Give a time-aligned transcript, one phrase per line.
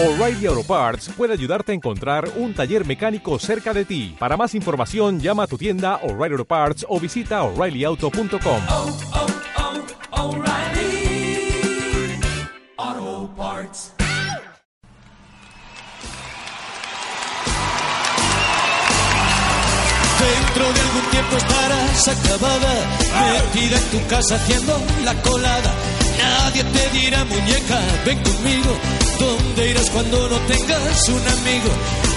[0.00, 4.14] O'Reilly Auto Parts puede ayudarte a encontrar un taller mecánico cerca de ti.
[4.16, 8.62] Para más información, llama a tu tienda O'Reilly Auto Parts o visita oreillyauto.com.
[8.68, 8.98] oh,
[10.12, 11.50] oh, O'Reilly
[12.76, 13.92] Auto Parts.
[20.20, 22.74] Dentro de algún tiempo estarás acabada,
[23.32, 25.97] metida en tu casa haciendo la colada.
[26.18, 28.72] Nadie te dirá muñeca, ven conmigo.
[29.18, 31.70] ¿Dónde irás cuando no tengas un amigo?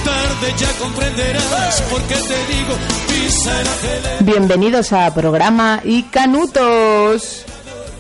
[0.06, 2.74] Tarde ya comprenderás por qué te digo,
[3.08, 7.46] pisa el acelerador Bienvenidos a programa y Canutos.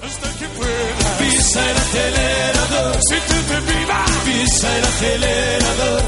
[0.03, 1.17] hasta que puedas.
[1.20, 4.05] Pisa el acelerador, siéntete viva.
[4.25, 6.02] Pisa el acelerador.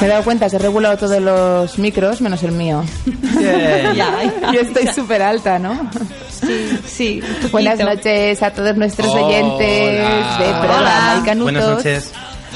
[0.00, 2.82] Me he dado cuenta que he regulado todos los micros menos el mío.
[4.52, 5.90] y estoy súper alta, ¿no?
[6.28, 7.22] Sí, sí.
[7.52, 9.22] Buenas noches a todos nuestros Hola.
[9.22, 11.52] oyentes de programa y Canutos.
[11.52, 12.12] Buenas noches.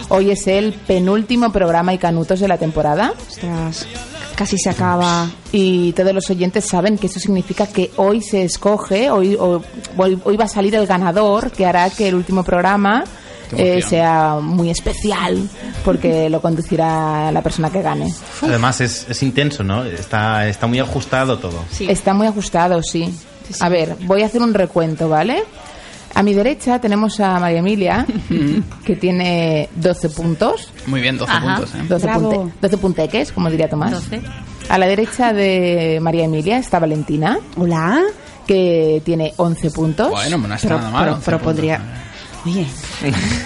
[0.08, 3.12] Hoy es el penúltimo programa y Canutos de la temporada.
[3.28, 3.86] Ostras,
[4.34, 5.30] casi se acaba.
[5.52, 9.62] Y todos los oyentes saben que eso significa que hoy se escoge, hoy, hoy,
[9.96, 13.04] hoy va a salir el ganador que hará que el último programa
[13.56, 15.48] eh, sea muy especial
[15.84, 18.12] porque lo conducirá la persona que gane.
[18.42, 19.84] Además es, es intenso, ¿no?
[19.84, 21.62] Está, está muy ajustado todo.
[21.70, 21.86] Sí.
[21.88, 23.14] Está muy ajustado, sí.
[23.60, 25.44] A ver, voy a hacer un recuento, ¿vale?
[26.14, 28.06] A mi derecha tenemos a María Emilia,
[28.84, 30.70] que tiene 12 puntos.
[30.86, 31.56] Muy bien, 12 Ajá.
[31.56, 31.74] puntos.
[31.74, 31.82] ¿eh?
[31.88, 32.30] 12, Bravo.
[32.32, 33.92] punte- 12 punteques, como diría Tomás.
[33.92, 34.22] 12.
[34.68, 38.02] A la derecha de María Emilia está Valentina, Hola.
[38.46, 40.10] que tiene 11 puntos.
[40.10, 41.02] Bueno, no está Pero, nada mal.
[41.04, 41.80] pero, 11 pero podría.
[42.46, 42.66] Oye,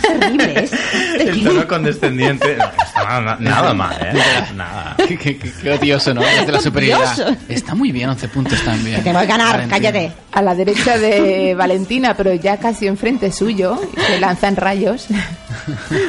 [0.03, 0.71] terrible es.
[1.21, 2.57] El tono condescendiente.
[2.57, 4.13] No, está nada, nada mal, ¿eh?
[4.55, 4.95] Nada.
[5.09, 6.21] Qué, qué- qué- odioso, ¿no?
[6.21, 7.39] Desde la superioridad.
[7.49, 8.97] Está muy bien, 11 puntos también.
[8.97, 9.77] Que tengo que ganar, Valentina.
[9.77, 10.13] cállate.
[10.33, 15.07] A la derecha de Valentina, pero ya casi enfrente suyo, que lanzan rayos,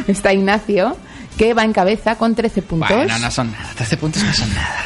[0.07, 0.97] está Ignacio,
[1.37, 2.89] que va en cabeza con 13 puntos.
[2.95, 3.69] Bueno, no son nada.
[3.77, 4.83] 13 puntos no son nada.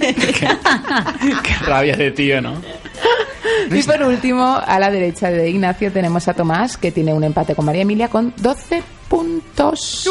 [0.00, 0.48] qué,
[1.42, 2.54] qué rabia de tío, ¿no?
[3.70, 7.54] Y por último, a la derecha de Ignacio tenemos a Tomás, que tiene un empate
[7.54, 10.06] con María Emilia con 12 puntos.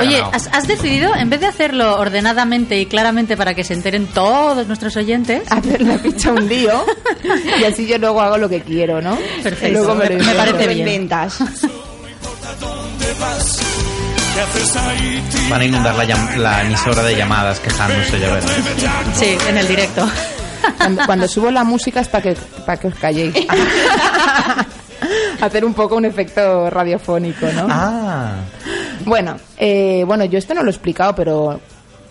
[0.00, 0.22] Oye.
[0.32, 4.66] ¿has, has decidido, en vez de hacerlo ordenadamente y claramente para que se enteren todos
[4.66, 6.84] nuestros oyentes, Hacer la picha un lío
[7.60, 9.16] y así yo luego hago lo que quiero, ¿no?
[9.42, 9.78] Perfecto.
[9.78, 10.78] Luego me, Me- parece bien.
[10.80, 11.38] inventas.
[12.60, 13.60] ¿Dónde vas?
[14.34, 15.40] ¿Qué haces ahí, tío?
[15.50, 18.50] Van a inundar la, la emisora de llamadas quejándose, ya verás.
[19.14, 20.08] sí, en el directo.
[20.76, 23.34] Cuando, cuando subo la música es para que, para que os calléis.
[25.40, 27.66] Hacer un poco un efecto radiofónico, ¿no?
[27.68, 28.36] Ah.
[29.04, 31.60] Bueno, eh, bueno, yo esto no lo he explicado, pero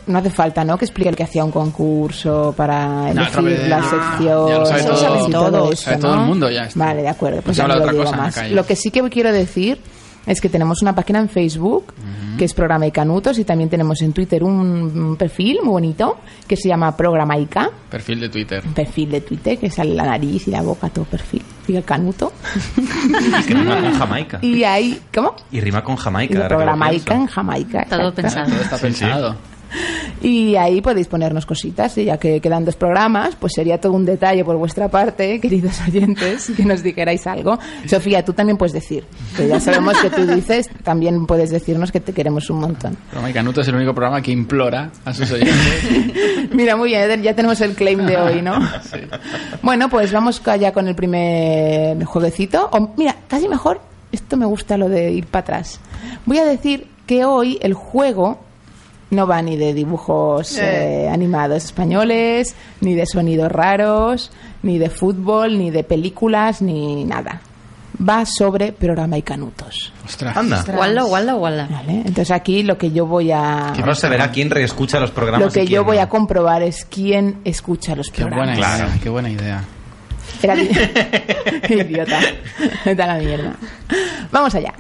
[0.06, 0.78] no hace falta, ¿no?
[0.78, 4.48] Que explique el que hacía un concurso para elegir la sección.
[4.50, 5.30] ya lo sabe todo.
[5.32, 6.22] todo Todos, eso, sabe todo ¿no?
[6.22, 6.80] el mundo ya esto.
[6.80, 7.42] Vale, de acuerdo.
[7.42, 8.52] Pues se ya no lo digo más.
[8.52, 9.80] Lo que sí que quiero decir
[10.26, 11.94] es que tenemos una página en Facebook
[12.38, 16.18] que es Programa y Canutos y también tenemos en Twitter un, perfil muy bonito
[16.48, 17.70] que se llama Programaica.
[17.90, 18.64] Perfil de Twitter.
[18.66, 21.42] Un perfil de Twitter que sale la nariz y la boca, todo perfil.
[21.66, 22.34] Sigue Canuto.
[22.78, 24.40] Y que rima con Jamaica.
[24.42, 25.36] y ahí, ¿cómo?
[25.52, 26.34] Y rima con Jamaica.
[26.34, 27.28] Y lo Programaica en.
[27.28, 27.86] Jamaica.
[27.90, 28.22] Todo exacto.
[28.22, 28.50] pensado.
[28.50, 29.53] Todo está Sí, sí.
[30.22, 34.06] Y ahí podéis ponernos cositas, y ya que quedan dos programas, pues sería todo un
[34.06, 37.60] detalle por vuestra parte, queridos oyentes, que nos dijerais algo.
[37.86, 39.04] Sofía, tú también puedes decir,
[39.36, 42.98] que ya sabemos que tú dices, también puedes decirnos que te queremos un montón.
[43.30, 46.50] Y Canuto es el único programa que implora a sus oyentes.
[46.52, 48.60] Mira, muy bien, ya tenemos el claim de hoy, ¿no?
[48.84, 49.00] Sí.
[49.62, 52.70] Bueno, pues vamos ya con el primer jueguecito.
[52.72, 55.80] O, mira, casi mejor, esto me gusta lo de ir para atrás.
[56.26, 58.43] Voy a decir que hoy el juego
[59.14, 64.32] no va ni de dibujos eh, animados españoles, ni de sonidos raros,
[64.64, 67.42] ni de fútbol, ni de películas, ni nada.
[68.08, 69.94] Va sobre programa y canutos.
[70.04, 70.36] Ostras.
[70.36, 70.66] Anda.
[70.76, 71.68] Walla, walla, walla.
[71.70, 71.98] ¿vale?
[72.06, 73.70] Entonces aquí lo que yo voy a...
[73.70, 75.46] Ahora se verá quién reescucha los programas.
[75.46, 76.04] Lo que y yo quién voy no.
[76.04, 78.58] a comprobar es quién escucha los Qué buena programas.
[78.58, 78.76] idea.
[78.88, 78.92] Claro.
[79.04, 79.64] Qué buena idea.
[80.42, 82.20] Era Qué idiota.
[82.84, 83.54] Vete a la mierda.
[84.32, 84.74] Vamos allá.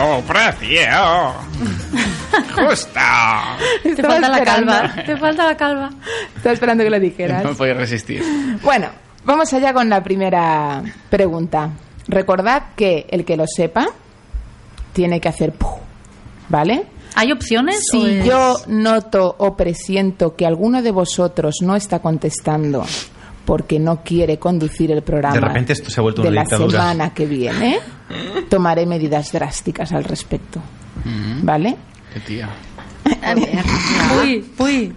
[0.00, 1.34] ¡Oh, precio!
[2.54, 3.00] ¡Justo!
[3.82, 5.02] Te Estaba falta la esperando- calva.
[5.04, 5.90] Te falta la calva.
[6.36, 7.42] Estaba esperando que lo dijeras.
[7.44, 8.22] No me podía resistir.
[8.62, 8.88] Bueno,
[9.24, 11.70] vamos allá con la primera pregunta.
[12.08, 13.86] Recordad que el que lo sepa
[14.92, 15.70] tiene que hacer ¡puf!
[16.48, 16.84] ¿vale?
[17.14, 17.86] ¿Hay opciones?
[17.90, 22.84] Si es- yo noto o presiento que alguno de vosotros no está contestando
[23.44, 26.42] porque no quiere conducir el programa De repente esto se ha vuelto de una la
[26.42, 26.70] dictadura.
[26.80, 27.78] semana que viene,
[28.48, 30.60] tomaré medidas drásticas al respecto.
[31.42, 31.76] ¿Vale?
[32.14, 32.48] Qué tía.
[34.22, 34.92] Uy, uy.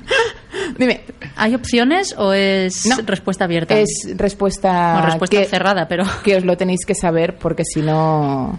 [0.78, 1.02] Dime.
[1.36, 2.98] ¿Hay opciones o es No.
[3.06, 3.78] respuesta abierta?
[3.78, 4.94] Es respuesta.
[4.94, 6.04] Bueno, respuesta que, cerrada, pero...
[6.24, 8.58] que os lo tenéis que saber porque si no.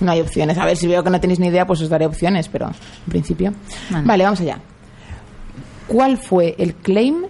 [0.00, 0.58] No hay opciones.
[0.58, 3.10] A ver, si veo que no tenéis ni idea, pues os daré opciones, pero en
[3.10, 3.52] principio.
[3.90, 4.04] Vale.
[4.06, 4.58] Vale, vamos allá.
[5.86, 7.24] ¿Cuál fue el claim,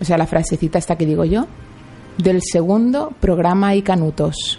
[0.00, 1.46] o sea, la frasecita esta que digo yo,
[2.18, 4.58] del segundo programa Icanutos?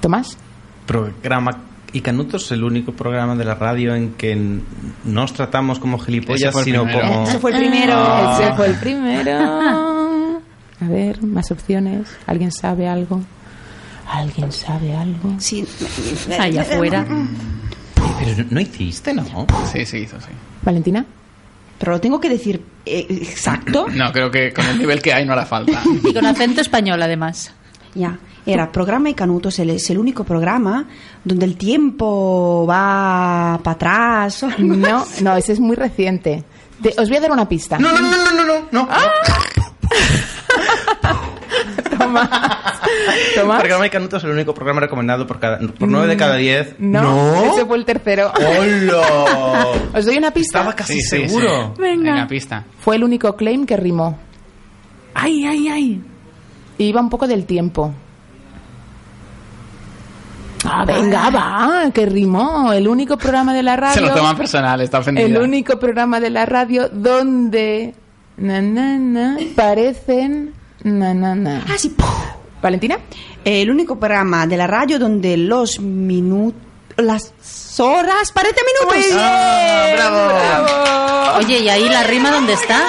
[0.00, 0.36] Tomás.
[0.86, 1.62] Programa
[1.92, 4.62] y Canutos, el único programa de la radio en que no
[5.04, 7.08] nos tratamos como gilipollas, sino primero.
[7.08, 7.28] como...
[7.28, 8.32] Ese fue el primero.
[8.32, 9.32] Ese fue el primero.
[10.78, 12.06] A ver, más opciones.
[12.26, 13.22] ¿Alguien sabe algo?
[14.12, 15.34] ¿Alguien sabe algo?
[15.38, 15.66] Sí.
[16.38, 17.06] Allá afuera.
[18.18, 19.24] Pero no hiciste, ¿no?
[19.72, 20.28] Sí, sí, hizo, sí.
[20.62, 21.04] ¿Valentina?
[21.78, 23.86] Pero lo tengo que decir eh, exacto.
[23.92, 25.82] No, creo que con el nivel que hay no hará falta.
[26.04, 27.52] Y con acento español, además.
[27.94, 28.18] Ya.
[28.46, 30.86] Era Programa y Canutos, el- es el único programa
[31.24, 34.44] donde el tiempo va para atrás.
[34.58, 36.44] No, no, ese es muy reciente.
[36.80, 37.76] Te- os voy a dar una pista.
[37.78, 38.88] No, no, no, no, no, no, no.
[42.06, 42.28] Tomás.
[43.34, 43.58] Tomás.
[43.60, 46.76] Programa y Canutos es el único programa recomendado por, cada, por 9 de cada 10.
[46.78, 48.32] No, ese fue el tercero.
[48.34, 49.66] ¡Hola!
[49.94, 50.58] Os doy una pista.
[50.58, 51.72] Estaba casi Sí, sí, seguro.
[51.76, 51.82] sí.
[51.82, 52.64] Venga, pista.
[52.80, 54.18] Fue el único claim que rimó.
[55.14, 56.02] ¡Ay, ay, ay!
[56.78, 57.92] Y iba un poco del tiempo.
[60.64, 62.72] Ah, venga, va, que rimó.
[62.72, 64.20] El único programa de la Se lo radio.
[64.22, 65.24] toma personal, está ofendida.
[65.26, 67.94] El único programa de la radio donde
[68.36, 70.52] na, na, na, parecen
[70.86, 71.64] na, na, na.
[71.68, 71.90] Ah, sí.
[71.90, 72.08] ¡puf!
[72.62, 72.98] ¿Valentina?
[73.44, 76.62] El único programa de la radio donde los minutos.
[76.96, 77.32] Las
[77.78, 79.04] horas parecen minutos.
[79.18, 81.38] Ah, bravo.
[81.40, 82.80] Oye, ¿y ahí la rima dónde está?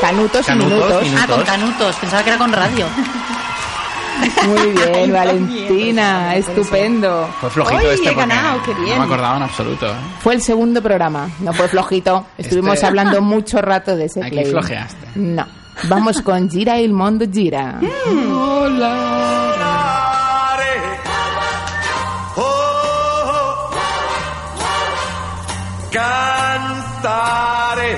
[0.00, 1.02] Canutos, y Canutos, minutos.
[1.04, 1.22] minutos.
[1.22, 1.96] Ah, con canutos.
[1.96, 2.86] Pensaba que era con radio.
[4.46, 6.34] Muy bien, Valentina.
[6.36, 7.28] Estupendo.
[7.40, 8.90] Fue flojito este he porque ganado, qué bien.
[8.90, 9.86] No me acordaba en absoluto.
[9.86, 9.94] ¿eh?
[10.20, 11.28] Fue el segundo programa.
[11.40, 12.26] No fue flojito.
[12.38, 14.50] Estuvimos Este- hablando mucho rato de ese Aquí claim.
[14.50, 15.06] flojeaste.
[15.16, 15.46] No.
[15.84, 17.78] Vamos con Gira il mondo gira.
[26.76, 27.96] Cantare.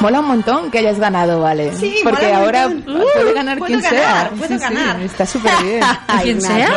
[0.00, 1.72] Mola un montón que hayas ganado, ¿vale?
[1.74, 4.30] Sí, Porque ahora puede Uh, ganar quien ganar, sea.
[4.30, 5.02] puedo Sí, sí, ganar.
[5.02, 5.80] está súper bien.
[6.06, 6.68] Ay, ¿Quién sea?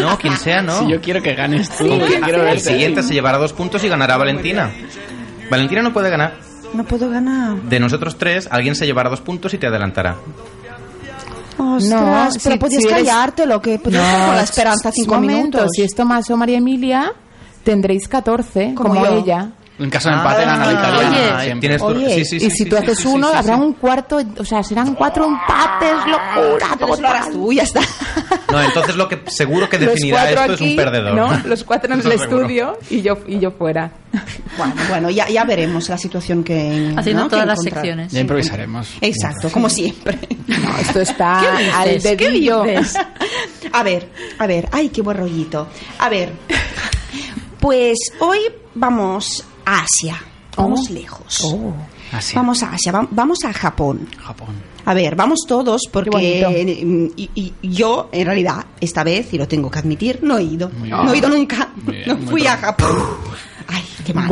[0.00, 0.80] No, quien sea, no.
[0.80, 3.88] Si yo quiero que ganes tú, El quiero el siguiente se llevará dos puntos y
[3.88, 4.70] ganará Valentina.
[5.48, 6.34] Valentina no puede ganar.
[6.74, 7.56] No puedo ganar.
[7.62, 10.16] De nosotros tres, alguien se llevará dos puntos y te adelantará.
[11.58, 11.90] Ostras,
[12.34, 15.18] No, pero si- podías si eres- callarte lo que podías estar con la esperanza cinco
[15.20, 15.70] minutos.
[15.74, 17.12] Si es Tomás o María Emilia,
[17.64, 19.16] tendréis 14, como, Como yo.
[19.18, 19.50] ella.
[19.78, 21.08] En caso de empate Ah, gana la italiana.
[21.36, 21.60] oye, siempre.
[21.60, 23.36] tienes tu- Oye, sí, sí, y sí, si sí, tú sí, haces sí, uno, sí,
[23.36, 23.60] habrá sí.
[23.60, 27.80] un cuarto, o sea, serán cuatro empates, locura, Entonces lo harás tú, ya está.
[28.50, 31.14] No, entonces lo que seguro que Los definirá cuatro esto aquí, es un perdedor.
[31.14, 31.38] ¿no?
[31.46, 33.90] Los cuatro en el estudio y yo, y yo fuera.
[34.56, 36.94] Bueno, bueno, ya, ya veremos la situación que.
[36.96, 37.28] Haciendo ¿no?
[37.28, 38.12] todas que las secciones.
[38.12, 38.88] Ya improvisaremos.
[39.02, 40.18] Exacto, como siempre.
[40.46, 42.64] No, esto está ¿Qué al dedillo.
[43.72, 44.08] A ver,
[44.38, 45.68] a ver, ay, qué buen rollito.
[45.98, 46.32] A ver,
[47.60, 48.38] pues hoy
[48.74, 50.16] vamos a Asia.
[50.56, 50.92] Vamos Oh.
[50.94, 51.40] lejos.
[51.44, 51.74] Oh.
[52.34, 54.08] Vamos a Asia, va- vamos a Japón.
[54.18, 54.54] Japón.
[54.86, 56.46] A ver, vamos todos porque
[57.16, 60.70] y, y yo, en realidad, esta vez, y lo tengo que admitir, no he ido.
[60.70, 61.14] Muy No bien.
[61.14, 61.68] he ido nunca.
[61.76, 62.96] Bien, no fui a Japón.
[63.68, 64.30] Ay, qué mal.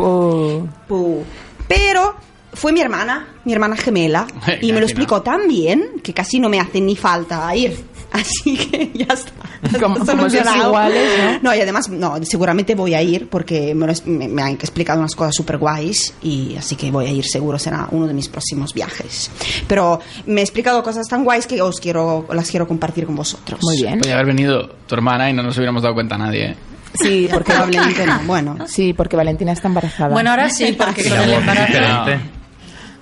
[1.68, 2.14] Pero
[2.52, 4.26] fue mi hermana, mi hermana gemela,
[4.62, 7.84] y me lo explicó tan bien que casi no me hace ni falta ir.
[8.14, 9.78] Así que ya está.
[9.80, 11.52] Como- iguales, ¿no?
[11.54, 16.14] y además, no, seguramente voy a ir porque me, han explicado unas cosas súper guays
[16.22, 19.30] y así que voy a ir seguro, será uno de mis próximos viajes.
[19.66, 23.58] Pero me ha explicado cosas tan guays que os quiero, las quiero compartir con vosotros.
[23.62, 23.98] Muy bien.
[23.98, 26.50] Podría haber venido tu hermana y no nos hubiéramos dado cuenta nadie.
[26.50, 26.56] ¿eh?
[27.02, 28.20] Sí, porque Probablemente no.
[28.26, 30.10] Bueno, Sí, porque Valentina está embarazada.
[30.14, 32.20] Bueno, ahora sí, porque con el embarazo...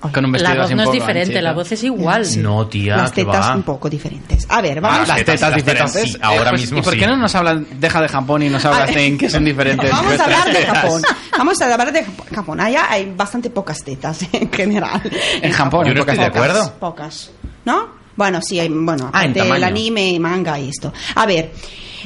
[0.09, 0.13] diferente.
[0.13, 2.25] Con un vestido La voz no es diferente, la voz es igual.
[2.41, 3.55] No, tía, las que tetas va.
[3.55, 4.45] un poco diferentes.
[4.49, 5.07] A ver, Ah, vamos.
[5.07, 5.93] Las tetas, las diferentes.
[5.93, 6.99] tetas sí, ahora Pues, mismo ¿Y por sí.
[6.99, 9.89] qué no nos hablas, deja de Japón y nos hablas de en qué son diferentes?
[9.91, 10.65] Vamos a hablar de?
[10.65, 11.01] Japón.
[11.37, 12.59] Vamos a hablar de Jap- Japón.
[12.61, 15.01] Allá hay bastante pocas tetas en general.
[15.41, 16.73] En Japón, Yo en no estoy pocas de acuerdo.
[16.79, 17.31] Pocas.
[17.65, 18.03] ¿No?
[18.15, 19.65] Bueno, sí, hay, bueno, Ah, en aparte el tamaño.
[19.65, 20.93] anime, manga y esto.
[21.15, 21.51] A ver,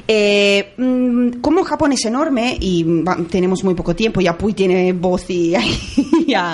[0.07, 4.93] eh, mm, como Japón es enorme y va- tenemos muy poco tiempo, ya Puy tiene
[4.93, 5.51] voz y
[6.27, 6.53] ya.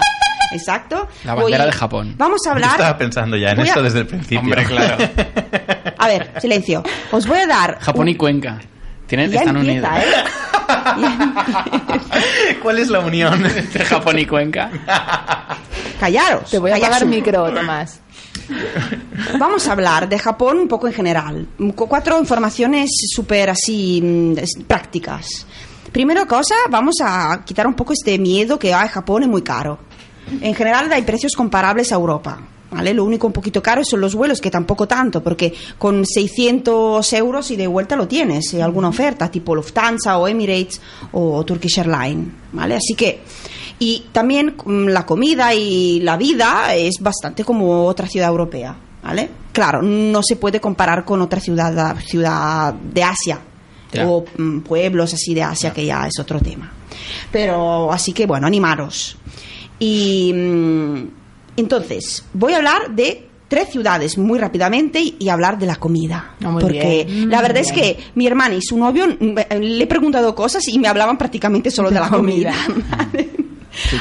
[0.53, 1.07] Exacto.
[1.25, 2.15] La bandera Voy- de Japón.
[2.17, 2.71] Vamos a Yo hablar.
[2.71, 4.39] estaba pensando ya en Voy a- esto desde el principio.
[4.39, 4.97] Hombre, claro.
[5.97, 6.83] A ver, silencio.
[7.11, 7.79] Os voy a dar.
[7.79, 8.59] Japón y Cuenca.
[9.07, 10.05] Tienen, Ya están empieza, unidos.
[10.05, 10.23] ¿eh?
[12.61, 13.45] ¿Cuál es la unión?
[13.57, 14.69] Entre Japón y Cuenca.
[15.99, 16.49] Callaros.
[16.49, 17.99] Te voy a callaos un micro, Tomás.
[19.39, 21.47] Vamos a hablar de Japón un poco en general.
[21.75, 25.27] Cu- Cuatro informaciones súper así mm, es- prácticas.
[25.91, 29.79] Primera cosa, vamos a quitar un poco este miedo que hay Japón es muy caro.
[30.41, 32.39] En general hay precios comparables a Europa.
[32.71, 32.91] ¿Vale?
[32.95, 37.51] Lo único un poquito caro son los vuelos, que tampoco tanto, porque con 600 euros
[37.51, 42.29] y de vuelta lo tienes, eh, alguna oferta, tipo Lufthansa o Emirates o Turkish Airlines,
[42.51, 42.73] ¿vale?
[42.73, 43.21] Así que,
[43.77, 49.29] y también mm, la comida y la vida es bastante como otra ciudad europea, ¿vale?
[49.51, 53.39] Claro, no se puede comparar con otra ciudad, ciudad de Asia
[54.01, 56.71] o mm, pueblos así de Asia, que ya es otro tema.
[57.31, 59.17] Pero así que bueno, animaros.
[59.83, 60.97] Y mm,
[61.57, 66.35] entonces, voy a hablar de tres ciudades muy rápidamente y, y hablar de la comida.
[66.43, 67.29] Ah, porque bien.
[67.29, 67.95] la Mm, verdad es bien.
[67.95, 71.17] que mi hermana y su novio mm, eh, le he preguntado cosas y me hablaban
[71.17, 72.53] prácticamente solo de, De la comida.
[72.65, 73.09] comida.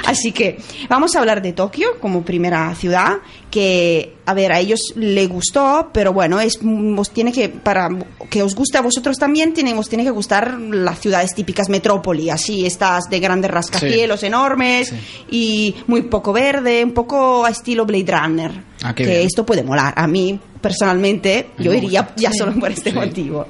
[0.06, 3.18] Así que vamos a hablar de Tokio como primera ciudad,
[3.50, 6.58] que a ver, a ellos le gustó, pero bueno, es
[6.96, 7.88] os tiene que para
[8.30, 12.30] que os guste a vosotros también, tiene, os tiene que gustar las ciudades típicas metrópoli,
[12.30, 14.96] así estas de grandes rascacielos enormes Sí.
[15.30, 18.50] y muy poco verde, un poco a estilo Blade Runner.
[18.82, 19.20] Ah, que bien.
[19.26, 19.94] esto puede molar.
[19.96, 22.96] A mí personalmente yo iría ya solo por este Sí.
[22.96, 23.46] motivo.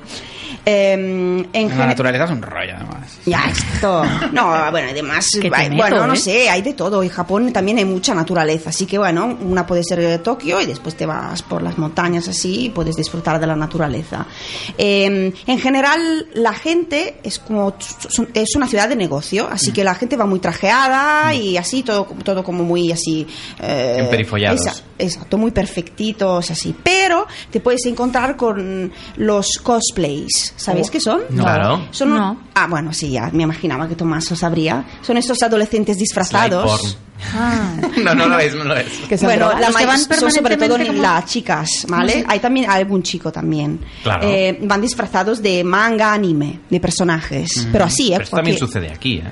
[0.65, 3.19] Em, en la naturaleza es un rollo, además.
[3.27, 4.05] ya, esto.
[4.33, 6.17] No, bueno, además, hay- meto, bueno, no ¿eh?
[6.17, 7.03] sé, hay de todo.
[7.03, 8.71] En Japón también hay mucha naturaleza.
[8.71, 12.29] Así que, bueno, una puede ser de Tokio y después te vas por las montañas
[12.29, 14.25] así y puedes disfrutar de la naturaleza.
[14.79, 17.75] Eh, en general, la gente es como.
[18.35, 22.05] Es una ciudad de negocio, así que la gente va muy trajeada y así, todo,
[22.25, 23.27] todo como muy así.
[23.61, 24.61] eh, Emperifollados.
[24.61, 26.73] esa- Exacto, muy perfectitos, así.
[26.85, 30.52] Pero te puedes encontrar con los cosplays.
[30.57, 31.23] ¿Sabéis qué son?
[31.31, 31.43] No.
[31.45, 31.87] Claro.
[31.91, 32.41] Son un- No.
[32.55, 34.85] Ah, bueno, sí, ya me imaginaba que Tomás lo sabría.
[35.03, 36.97] Son estos adolescentes disfrazados.
[37.35, 37.75] Ah.
[38.03, 38.87] No, no lo es, no lo es.
[39.09, 42.25] Que Bueno, la Los que van son sobre todo permanentemente como- las chicas, ¿vale?
[42.27, 43.79] Hay también algún chico también.
[44.03, 44.29] Claro.
[44.29, 47.69] Eh, van disfrazados de manga, anime, de personajes.
[47.71, 48.15] Pero así, ¿eh?
[48.15, 49.23] Pero esto también sucede aquí, ¿eh?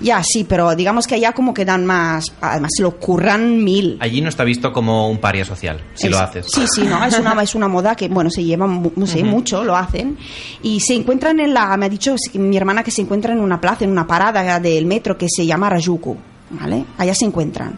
[0.00, 2.32] Ya, sí, pero digamos que allá como que dan más...
[2.40, 3.96] Además, se lo curran mil.
[4.00, 6.46] Allí no está visto como un paria social, si Es- lo haces.
[6.48, 9.64] Sí, sí, no, es una, es una moda que, bueno, se lleva, no sé, mucho,
[9.64, 10.16] lo hacen.
[10.62, 13.60] Y se encuentran en la, me ha dicho mi hermana que se encuentran en una
[13.60, 16.16] plaza, en una parada del metro que se llama Rajuku.
[16.48, 16.84] ¿Vale?
[16.96, 17.76] Allá se encuentran.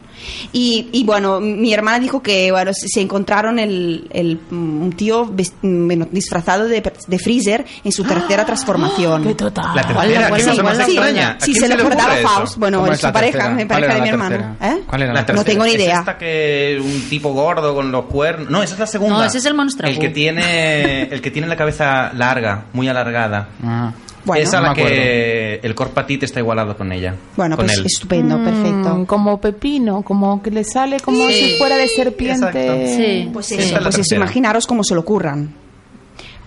[0.52, 5.24] Y, y bueno, mi hermana dijo que bueno, se se encontraron el, el- un tío
[5.26, 9.22] ves- bueno, disfrazado de, de Freezer en su tercera transformación.
[9.24, 9.74] ¡Qué total!
[9.74, 11.00] La tercera, la que buena, cosa más extraña.
[11.02, 11.28] buena.
[11.30, 12.14] ¿A Sí, quién se le recordaba?
[12.16, 12.58] Faust.
[12.58, 14.56] Bueno, ¿Cómo es es su pareja, ¿Cuál pareja de mi hermano.
[14.60, 14.78] ¿Eh?
[14.86, 15.98] ¿Cuál era La la tercera, No tengo ni ¿es idea.
[16.00, 18.50] esta que un tipo gordo con los cuernos.
[18.50, 19.16] No, esa es la segunda.
[19.16, 19.88] No, ese es el monstruo.
[19.90, 23.48] El que tiene, el que tiene la cabeza larga, muy alargada.
[23.64, 23.92] Ah.
[24.24, 27.14] Bueno, esa no la que el corpatit está igualado con ella.
[27.36, 27.86] Bueno, con pues él.
[27.86, 28.96] estupendo, perfecto.
[28.96, 31.32] Mm, como pepino, como que le sale como Sí.
[31.32, 32.46] si fuera de serpiente.
[32.46, 32.86] Exacto.
[32.96, 33.30] Sí.
[33.32, 33.54] Pues Sí.
[33.54, 35.50] eso, es pues eso, imaginaros cómo se lo ocurran.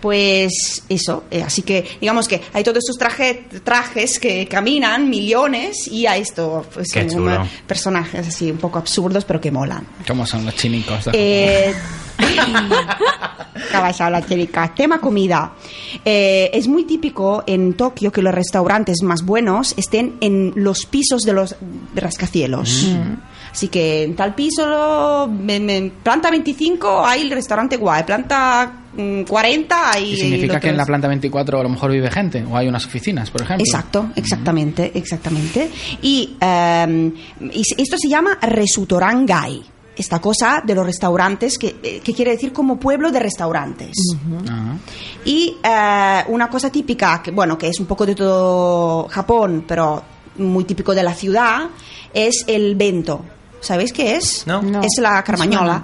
[0.02, 5.88] Pues eso, eh, así que digamos que hay todos estos traje- trajes que caminan millones
[5.88, 6.92] y a esto, pues
[7.68, 9.86] personajes así un poco absurdos pero que molan.
[10.08, 11.08] ¿Cómo son los chinicos?
[11.14, 11.74] Eh,
[13.70, 14.74] Acabas a hablar, Erika.
[14.76, 15.54] Tema comida.
[16.04, 21.22] Eh, es muy típico en Tokio que los restaurantes más buenos estén en los pisos
[21.24, 21.56] de los
[21.96, 22.88] rascacielos.
[23.52, 28.81] Así que en tal piso, en, en planta 25 hay el restaurante guay, planta mm,
[28.96, 30.14] 40 hay...
[30.14, 32.44] ¿Y significa que en la planta 24 a lo mejor vive gente?
[32.44, 33.64] ¿O hay unas oficinas, por ejemplo?
[33.66, 35.70] Exacto, exactamente, exactamente.
[36.02, 36.36] Y,
[37.52, 39.62] y se- esto se llama Resutorangai.
[39.96, 43.92] Esta cosa de los restaurantes, que, eh, que quiere decir como pueblo de restaurantes.
[44.50, 44.76] Ah.
[45.26, 50.02] Y eh, una cosa típica, que bueno, que es un poco de todo Japón, pero
[50.38, 51.68] muy típico de la ciudad,
[52.14, 53.24] es el bento.
[53.60, 54.48] ¿Sabéis qué es?
[54.48, 54.62] No.
[54.62, 55.84] No, Es la carmañola.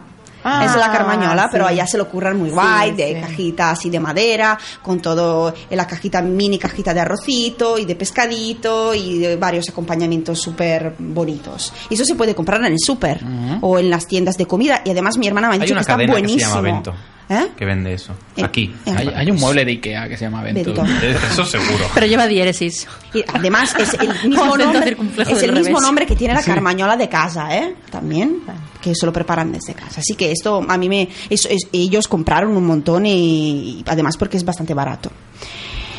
[0.49, 1.49] Ah, es la carmañola, sí.
[1.51, 3.21] pero allá se lo ocurran muy Sí, guay, de sí.
[3.21, 7.95] cajita así de madera, con todo en la cajita, mini cajita de arrocito y de
[7.95, 11.73] pescadito y de varios acompañamientos súper bonitos.
[11.89, 13.21] Y eso se puede comprar en el súper
[13.61, 14.81] o en las tiendas de comida.
[14.85, 16.55] Y además mi hermana me ha dicho que está cadena que se buenísimo.
[16.55, 16.93] llama Bento.
[17.29, 17.49] ¿Eh?
[17.57, 18.13] Que vende eso.
[18.37, 18.73] En- Aquí.
[18.85, 20.73] en- Hay, hay un mueble de Ikea que se llama Bento.
[21.31, 21.85] Eso seguro.
[21.93, 22.87] Pero lleva diéresis.
[23.13, 27.09] Y además es el mismo nombre, es el mismo nombre que tiene la carmañola de
[27.09, 27.75] casa, ¿eh?
[27.91, 28.43] También,
[28.81, 29.99] que eso lo preparan desde casa.
[29.99, 31.09] Así que esto a mí me...
[31.29, 35.11] eso es- ellos compraron un montón y, y además porque es bastante barato.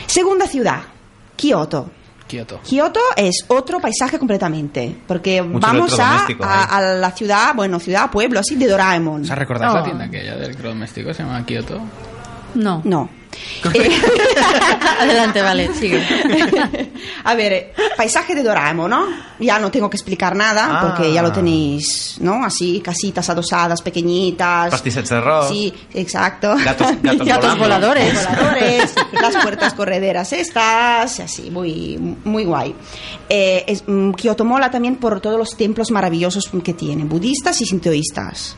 [0.07, 0.81] Segunda ciudad,
[1.37, 1.91] Kioto.
[2.29, 2.61] Kioto.
[2.63, 6.37] Kioto es otro paisaje completamente, porque Mucho vamos a, ¿eh?
[6.41, 9.23] a la ciudad, bueno, ciudad, pueblo, así de Doraemon.
[9.23, 9.85] ¿Os recordáis la Oh.
[9.85, 11.17] tienda aquella de electrodomésticos?
[11.17, 11.81] Se llama Kioto.
[12.55, 12.83] No.
[12.85, 13.09] No.
[15.01, 16.03] Adelante, vale, sigue.
[17.25, 19.07] a ver, eh, paisaje de Doraemon, ¿no?
[19.39, 20.81] Ya no tengo que explicar nada Ah.
[20.81, 22.45] porque ya lo tenéis, ¿no?
[22.45, 24.83] Así, casitas adosadas, pequeñitas.
[24.83, 25.49] De arroz.
[25.49, 26.55] Sí, exacto.
[26.65, 27.89] Gatos, gatos, Gatos volando.
[27.89, 28.15] voladores.
[28.29, 32.75] voladores, las puertas correderas estas, así, muy, muy guay.
[33.29, 37.67] Eh, es, mm, Kioto mola también por todos los templos maravillosos que tiene, budistas y
[37.67, 38.57] sintoístas.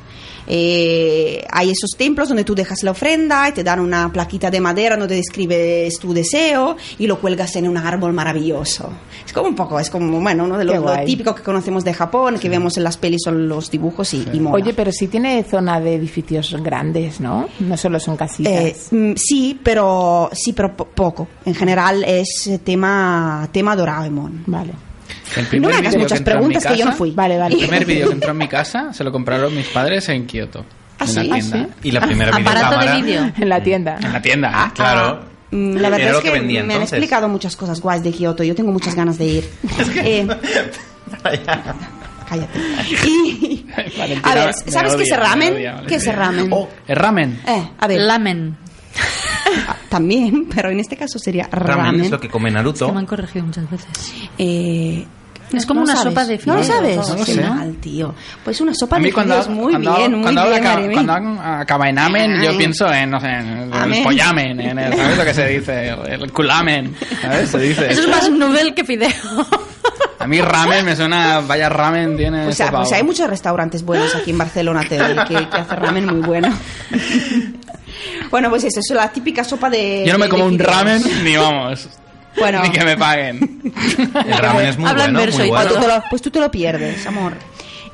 [0.52, 4.60] Eh, hay esos templos donde tú dejas la ofrenda y te dan una plaquita de
[4.60, 8.90] madera donde describes tu deseo y lo cuelgas en un árbol maravilloso.
[9.24, 11.06] Es como un poco, es como, bueno, uno de Qué lo, lo guay.
[11.06, 14.40] típico que conocemos de Japón, que vemos en las pelis son los dibujos y, y
[14.40, 14.56] mola.
[14.56, 17.48] Oye, pero sí tiene zona de edificios grandes, ¿no?
[17.60, 18.88] No solo son Eh, casitas.
[18.90, 21.28] mm, sí, pero sí, pero po- poco.
[21.44, 24.42] En general es eh, tema tema Doraemon.
[24.46, 24.72] Vale.
[25.36, 27.10] El No primer me hagas muchas preguntas que yo no fui.
[27.12, 27.54] Vale, vale.
[27.54, 30.64] El primer vídeo que entró en mi casa se lo compraron mis padres en Kioto.
[30.98, 31.14] ¿Ah, en sí?
[31.14, 31.56] la ¿Ah, tienda.
[31.58, 31.66] sí?
[31.88, 32.94] Y la primera Aparato videocámara.
[32.96, 33.32] de vídeo.
[33.38, 33.98] En la tienda.
[34.02, 34.50] En la tienda.
[34.52, 35.24] Ah, Claro.
[35.52, 38.12] Mm, La verdad Era es que, que vendía, me han explicado muchas cosas guays de
[38.12, 38.44] Kioto.
[38.44, 39.50] Yo tengo muchas ganas de ir.
[40.04, 40.26] Eh,
[42.28, 42.58] cállate.
[43.06, 43.66] Y-
[44.22, 45.54] a ver, ¿sabes qué es ramen?
[45.54, 46.48] odia, ¿Qué es el ramen?
[46.52, 47.40] Oh, El ramen.
[47.46, 48.56] Eh, a ver, Lamen.
[49.68, 51.76] ah, también, pero en este caso sería ramen.
[51.84, 52.86] ramen es lo que come Naruto.
[52.86, 53.88] Que me han corregido muchas veces.
[54.38, 55.04] Eh,
[55.52, 56.12] Es como ¿no una sabes?
[56.12, 57.26] sopa de ¿No lo fideos, sabes?
[57.26, 58.14] Qué mal, tío.
[58.44, 60.74] Pues una sopa A mí de cuando, fideos muy cuando, bien, muy cuando bien, habla,
[60.74, 60.94] Marimi.
[60.94, 64.04] cuando acaba en amen, yo pienso en, no sé, en el Amen.
[64.04, 65.88] pollamen, en el, ¿sabes lo que se dice?
[66.08, 67.50] El culamen, ¿sabes?
[67.50, 67.90] Se dice.
[67.90, 69.08] Eso es más noodle que fideo.
[70.18, 74.14] A mí ramen me suena, vaya ramen tiene este ah, pues hay muchos restaurantes buenos
[74.14, 76.54] aquí en Barcelona te digo, que, que hacen ramen muy bueno.
[78.30, 80.04] bueno, pues eso, es la típica sopa de.
[80.06, 80.74] Yo no me como un fideos.
[80.76, 81.88] ramen ni vamos.
[82.38, 82.62] Bueno.
[82.64, 83.60] Ni que me paguen.
[84.26, 85.70] El ramen es muy Habla en verso muy y bueno.
[85.72, 87.34] tú, te lo, pues tú te lo pierdes, amor.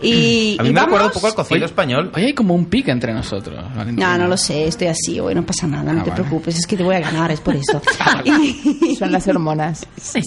[0.03, 2.13] Y, A mí y me recuerda vamos- un poco al cocido español.
[2.15, 3.65] Hoy hay como un pique entre nosotros.
[3.75, 4.13] Valentina.
[4.13, 6.23] No, no lo sé, estoy así hoy, no pasa nada, no Ah, te vale.
[6.23, 7.81] preocupes, es que te voy a ganar, es por eso.
[8.25, 9.87] y, Son las hormonas.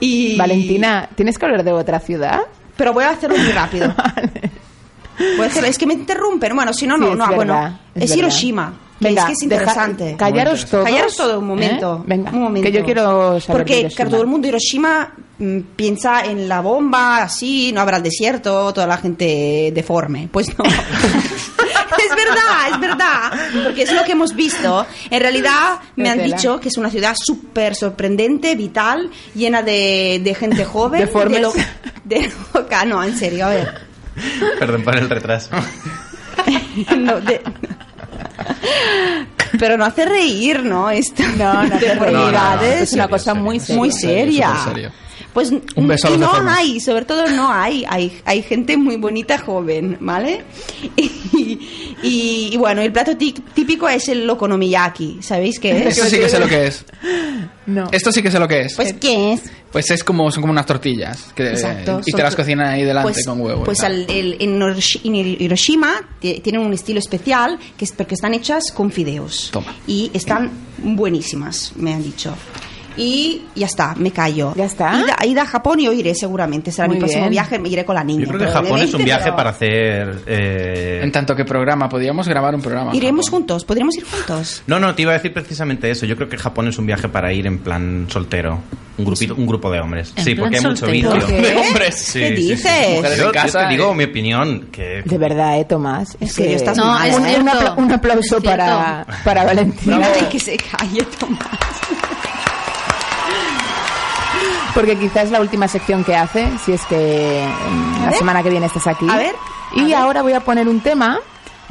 [0.00, 2.40] y- Valentina, ¿tienes que hablar de otra ciudad?
[2.76, 3.94] Pero voy a hacerlo muy rápido.
[5.36, 6.54] Voy a hacerlo- es que me interrumpen.
[6.56, 7.78] Bueno, si no, Sí, no, es no, verdad, bueno.
[7.94, 8.16] es Es, verdad.
[8.22, 8.72] Hiroshima.
[9.00, 10.16] Venga, es que es deja- interesante.
[10.18, 10.84] callaros todos.
[10.84, 12.00] Callaros todo un momento.
[12.00, 12.04] ¿Eh?
[12.06, 12.66] Venga, un momento.
[12.70, 17.22] que yo quiero saber Porque claro, todo el mundo Hiroshima mm, piensa en la bomba,
[17.22, 20.28] así, no habrá el desierto, toda la gente deforme.
[20.30, 20.64] Pues no.
[20.64, 23.32] es verdad, es verdad.
[23.64, 24.86] Porque es lo que hemos visto.
[25.10, 30.34] En realidad me han dicho que es una ciudad súper sorprendente, vital, llena de, de
[30.34, 31.00] gente joven.
[31.00, 31.36] Deformes.
[31.36, 31.52] De, lo-
[32.04, 32.84] de loca.
[32.84, 33.80] No, en serio, a ver.
[34.58, 35.48] Perdón por el retraso.
[36.96, 37.42] No, de-
[39.58, 40.90] Pero no hace reír, ¿no?
[40.90, 41.22] Esto.
[41.36, 41.94] No, no hace reír.
[41.94, 42.82] Deformidades.
[42.82, 44.48] Es una cosa serio, muy serio.
[44.48, 44.92] muy seria.
[45.32, 46.54] Pues Un beso a los no deformes.
[46.56, 50.44] hay, sobre todo no hay, hay, hay gente muy bonita joven, ¿vale?
[51.32, 51.58] Y,
[52.02, 55.98] y- y bueno, el plato tí- típico es el okonomiyaki, ¿sabéis qué es?
[55.98, 56.84] Esto sí que sé lo que es.
[57.66, 57.88] No.
[57.92, 58.74] Esto sí que sé lo que es.
[58.74, 59.42] Pues ¿qué es?
[59.70, 61.30] Pues es como, son como unas tortillas.
[61.34, 62.00] Que, Exacto.
[62.04, 63.62] Y son te las to- cocinan ahí delante pues, con huevo.
[63.62, 63.92] y Pues tal.
[63.92, 68.34] al- el- en, Hiroshi- en Hiroshima ti- tienen un estilo especial que es porque están
[68.34, 69.50] hechas con fideos.
[69.52, 69.74] Toma.
[69.86, 72.34] Y están buenísimas, me han dicho.
[73.00, 74.52] Y ya está, me callo.
[74.56, 74.92] ¿Ya está?
[75.00, 76.70] Ida, ida a Japón y iré seguramente.
[76.70, 77.30] Será Muy mi próximo bien.
[77.32, 78.22] viaje, me iré con la niña.
[78.26, 80.22] Yo creo que Japón es un viaje pero para hacer.
[80.26, 82.92] eh, En tanto que programa, podríamos grabar un programa.
[82.92, 83.40] a Iremos Japón.
[83.40, 84.62] juntos, podríamos ir juntos.
[84.66, 86.04] No, no, te iba a decir precisamente eso.
[86.06, 88.60] Yo creo que Japón es un viaje para ir en plan soltero.
[88.98, 90.12] Un grupito, un grupo de hombres.
[90.16, 91.12] ¿En Sí, plan porque hay mucho soltero?
[91.14, 91.26] vicio.
[91.26, 91.40] ¿Qué?
[91.40, 91.94] De hombres.
[91.94, 92.48] Sí, ¿Qué sí, sí.
[92.50, 92.96] dices?
[92.96, 96.18] Mujeres Yo, en casa yo te digo mi opinión, que De verdad, ¿eh, Tomás?
[96.20, 97.36] En serio, estás No, mal, es un, ¿eh?
[97.40, 100.06] un apla- un aplauso Es para, para Valentina.
[100.14, 101.40] Ay, que se calle, Tomás.
[104.74, 108.50] Porque quizás es la última sección que hace, si es que mm, la semana que
[108.50, 109.06] viene estás aquí.
[109.08, 109.34] A ver.
[109.72, 109.94] A y ver.
[109.94, 111.18] ahora voy a poner un tema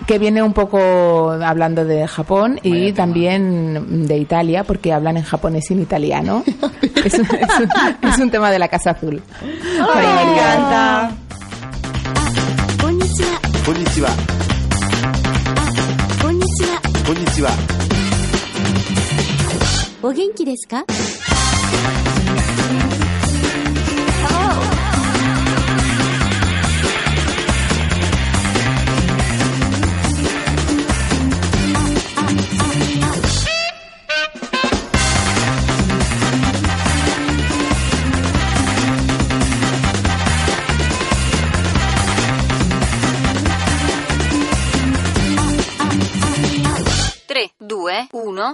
[0.06, 2.98] que viene un poco hablando de Japón Vaya y tema.
[2.98, 6.44] también de Italia, porque hablan en japonés y en italiano.
[7.04, 9.22] es, un, es, un, es, un, tema de la Casa Azul.
[9.44, 11.12] Oh, me encanta.
[12.82, 13.40] Konnichiwa.
[13.66, 14.10] Konnichiwa.
[16.22, 16.82] Konnichiwa.
[17.06, 17.52] Konnichiwa.
[20.02, 20.80] ¿O genki desu ka?
[48.40, 48.54] ¿no?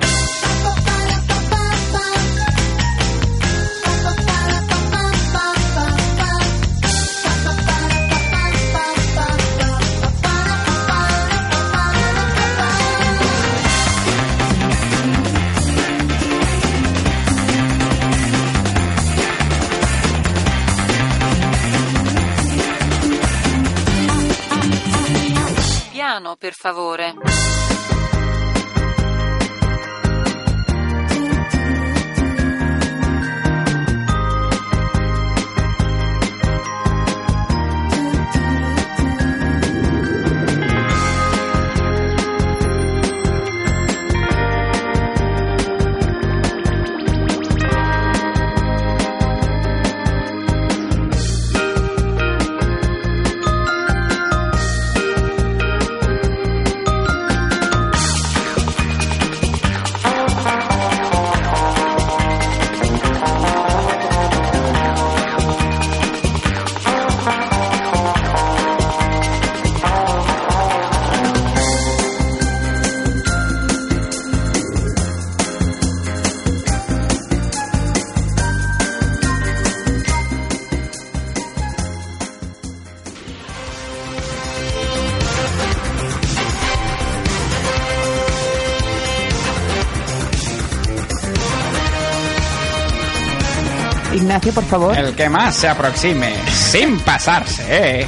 [94.54, 94.98] Por favor.
[94.98, 98.08] El que más se aproxime, sin pasarse,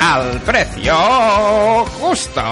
[0.00, 0.94] al precio
[2.00, 2.42] justo.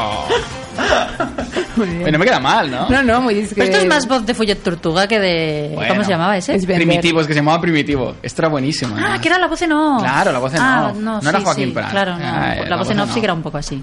[1.76, 2.00] Muy bien.
[2.02, 2.88] Bueno, me queda mal, ¿no?
[2.88, 3.56] No, no, muy discreto.
[3.60, 5.70] Pero esto es más voz de Follet Tortuga que de...
[5.74, 5.94] Bueno.
[5.94, 6.54] ¿Cómo se llamaba ese?
[6.54, 6.66] Es.
[6.66, 8.16] Primitivo, es que se llamaba Primitivo.
[8.22, 8.94] Esto era buenísimo.
[8.96, 9.20] Ah, además.
[9.20, 10.02] que era la voz en off.
[10.02, 10.96] Claro, la voz en ah, off.
[10.98, 11.90] No, No era Joaquín sí, Prat.
[11.90, 12.64] Claro, no.
[12.68, 13.82] La, voz en off sí que era un poco así.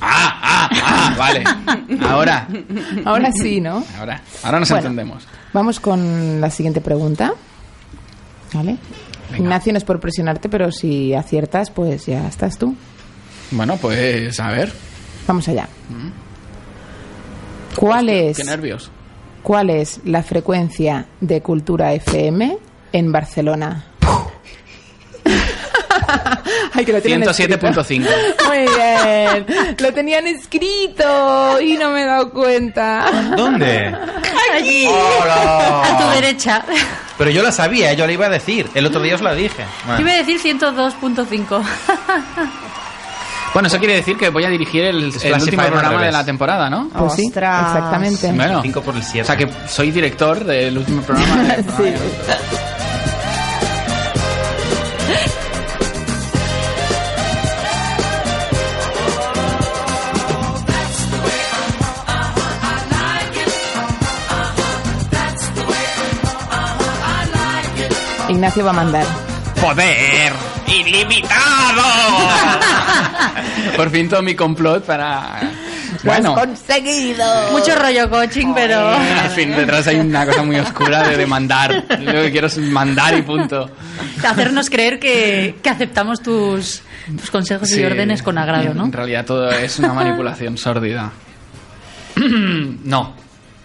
[0.00, 1.44] Ah, ah, ah, vale.
[2.06, 2.48] Ahora,
[3.04, 3.84] Ahora sí, ¿no?
[3.98, 4.88] ahora, ahora nos Bueno.
[4.88, 5.26] entendemos.
[5.52, 7.32] Vamos con la siguiente pregunta.
[8.54, 8.76] ¿Vale?
[9.30, 9.44] Venga.
[9.44, 12.74] Ignacio, no es por presionarte, pero si aciertas, pues ya estás tú.
[13.50, 14.72] Bueno, pues a ver.
[15.26, 15.68] Vamos allá.
[17.76, 18.90] ¿Cuál es, Qué nervios.
[19.42, 22.56] ¿Cuál es la frecuencia de Cultura FM
[22.92, 23.84] en Barcelona?
[26.74, 27.58] Ay, que lo tienen escrito.
[27.58, 28.08] 107.5.
[28.48, 29.76] Muy bien.
[29.78, 33.04] Lo tenían escrito y no me he dado cuenta.
[33.36, 33.94] ¿Dónde?
[34.54, 35.82] Allí, Hola.
[35.84, 36.62] a tu derecha.
[37.18, 38.68] Pero yo la sabía, yo la iba a decir.
[38.74, 39.64] El otro día os la dije.
[39.86, 41.62] Yo iba a decir 102.5.
[43.52, 46.68] Bueno, eso quiere decir que voy a dirigir el, el último programa de la temporada,
[46.68, 46.88] ¿no?
[46.88, 48.32] Pues sí, exactamente.
[48.32, 49.22] Bueno, 5 por el 7.
[49.22, 51.42] o sea que soy director del último programa.
[51.44, 51.94] de- Sí.
[68.34, 69.06] Ignacio va a mandar.
[69.60, 70.32] ¡Poder
[70.66, 71.82] ilimitado!
[73.76, 75.40] Por fin todo mi complot para...
[76.02, 77.24] Bueno, ¡Lo has conseguido!
[77.52, 78.90] Mucho rollo coaching, pero...
[78.90, 81.84] al fin detrás hay una cosa muy oscura de demandar.
[82.00, 83.70] Lo que quiero es mandar y punto.
[84.26, 86.82] Hacernos creer que, que aceptamos tus,
[87.16, 88.84] tus consejos y Sí, órdenes con agrado, ¿no?
[88.86, 91.12] En realidad todo es una manipulación sórdida.
[92.16, 93.14] no,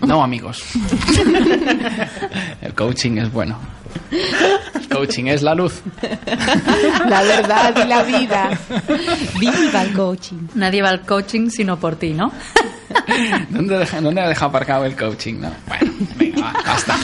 [0.01, 0.63] no amigos.
[2.61, 3.78] El coaching es bueno.
[4.75, 5.81] El coaching es la luz.
[7.09, 8.49] La verdad y la vida.
[9.39, 10.47] Viva el coaching.
[10.55, 12.31] Nadie va al coaching sino por ti, ¿no?
[13.49, 15.35] ¿Dónde, deja- dónde ha dejado aparcado el coaching?
[15.41, 15.51] No?
[15.67, 16.95] Bueno, venga, va, basta.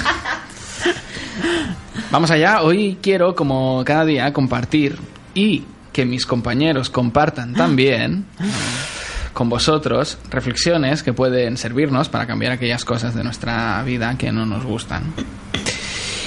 [2.11, 2.61] Vamos allá.
[2.61, 4.97] Hoy quiero, como cada día, compartir
[5.33, 8.25] y que mis compañeros compartan también
[9.33, 14.45] con vosotros reflexiones que pueden servirnos para cambiar aquellas cosas de nuestra vida que no
[14.45, 15.03] nos gustan.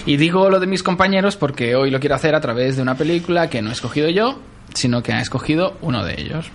[0.09, 2.95] Y digo lo de mis compañeros porque hoy lo quiero hacer a través de una
[2.95, 4.41] película que no he escogido yo,
[4.73, 6.51] sino que ha escogido uno de ellos.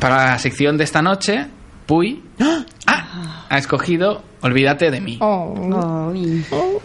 [0.00, 1.46] Para la sección de esta noche,
[1.86, 6.12] Puy ah, ha escogido Olvídate de mí, Oh.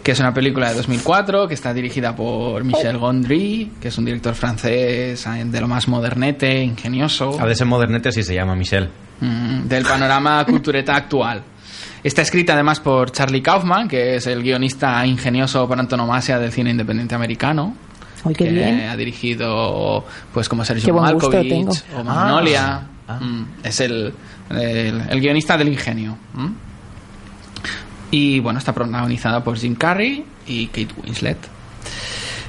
[0.04, 4.06] Que es una película de 2004 que está dirigida por Michel Gondry, que es un
[4.06, 7.42] director francés eh, de lo más modernete, ingenioso.
[7.42, 8.90] A ese modernete sí se llama Michelle.
[9.22, 11.42] Mm, del panorama cultureta actual.
[12.06, 16.70] Está escrita además por Charlie Kaufman, que es el guionista ingenioso por antonomasia del cine
[16.70, 17.76] independiente americano.
[18.24, 18.82] Ay, qué que bien.
[18.88, 21.50] ha dirigido pues como Qué Sergio buen gusto Malkovich
[21.84, 22.00] tengo.
[22.00, 22.82] o Magnolia.
[23.08, 23.20] Ah.
[23.20, 24.14] Mm, es el,
[24.52, 26.16] el, el guionista del ingenio.
[26.38, 26.50] ¿m?
[28.12, 31.38] Y bueno, está protagonizada por Jim Carrey y Kate Winslet.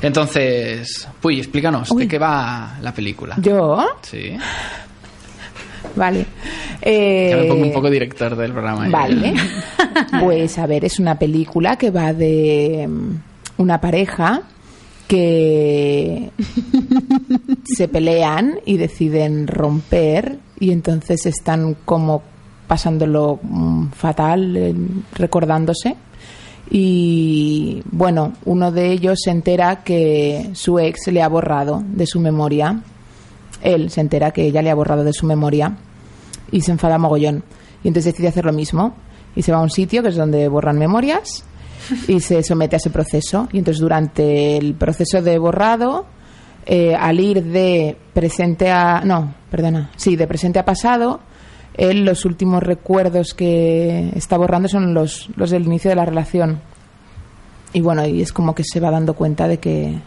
[0.02, 2.02] Entonces, Puy, explícanos Uy.
[2.02, 3.36] de qué va la película.
[3.38, 3.86] ¿Yo?
[4.02, 4.36] Sí.
[5.94, 6.26] Vale.
[6.82, 8.86] Eh, Ya me pongo un poco director del programa.
[8.86, 8.90] ¿eh?
[8.90, 9.34] Vale.
[10.20, 14.42] Pues a ver, es una película que va de mm, una pareja
[15.08, 16.30] que
[17.64, 22.22] se pelean y deciden romper y entonces están como
[22.66, 24.74] pasándolo mm, fatal,
[25.14, 25.96] recordándose.
[26.70, 32.20] Y bueno, uno de ellos se entera que su ex le ha borrado de su
[32.20, 32.80] memoria.
[33.62, 35.76] Él se entera que ella le ha borrado de su memoria
[36.50, 37.44] y se enfada mogollón.
[37.82, 38.94] Y entonces decide hacer lo mismo.
[39.34, 41.44] Y se va a un sitio que es donde borran memorias
[42.08, 43.48] y se somete a ese proceso.
[43.52, 46.06] Y entonces durante el proceso de borrado,
[46.64, 49.02] eh, al ir de presente a...
[49.04, 49.90] No, perdona.
[49.96, 51.20] Sí, de presente a pasado,
[51.74, 56.60] él los últimos recuerdos que está borrando son los, los del inicio de la relación.
[57.72, 59.98] Y bueno, y es como que se va dando cuenta de que,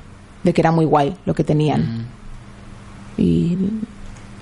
[0.44, 2.08] de que era muy guay lo que tenían.
[3.18, 3.58] Y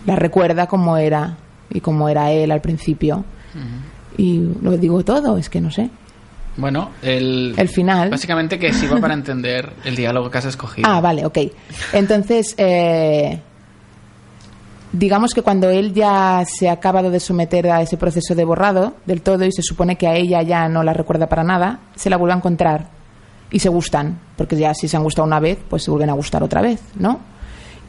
[0.05, 1.37] la recuerda como era
[1.69, 3.25] y como era él al principio.
[4.17, 5.89] Y lo digo todo, es que no sé.
[6.57, 8.09] Bueno, el, El final.
[8.09, 10.89] Básicamente que sirva para entender el diálogo que has escogido.
[10.89, 11.37] Ah, vale, ok.
[11.93, 13.39] Entonces, eh,
[14.91, 18.95] digamos que cuando él ya se ha acabado de someter a ese proceso de borrado
[19.05, 22.09] del todo y se supone que a ella ya no la recuerda para nada, se
[22.09, 22.87] la vuelve a encontrar
[23.51, 26.13] y se gustan, porque ya si se han gustado una vez, pues se vuelven a
[26.13, 27.19] gustar otra vez, ¿no?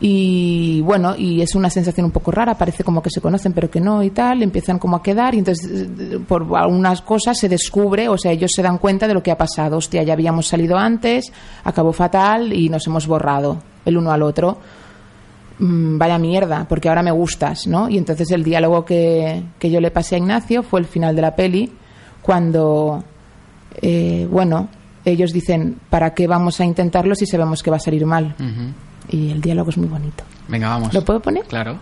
[0.01, 3.69] Y bueno, y es una sensación un poco rara, parece como que se conocen pero
[3.69, 7.49] que no y tal, empiezan como a quedar y entonces eh, por algunas cosas se
[7.49, 10.47] descubre, o sea, ellos se dan cuenta de lo que ha pasado, hostia, ya habíamos
[10.47, 11.33] salido antes,
[11.65, 14.59] acabó fatal y nos hemos borrado el uno al otro.
[15.59, 17.89] Mm, vaya mierda, porque ahora me gustas, ¿no?
[17.89, 21.23] Y entonces el diálogo que, que yo le pasé a Ignacio fue el final de
[21.23, 21.73] la peli,
[22.23, 23.03] cuando,
[23.83, 24.69] eh, bueno,
[25.05, 28.37] ellos dicen, ¿para qué vamos a intentarlo si sabemos que va a salir mal?
[29.11, 30.25] Y el diálogo es muy bonito.
[30.49, 30.93] Venga, vamos.
[30.93, 31.45] ¿Lo puedo poner?
[31.47, 31.79] Claro.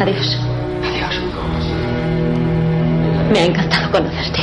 [0.00, 0.38] Adiós.
[0.82, 1.14] Adiós.
[3.32, 4.40] Me ha encantado conocerte.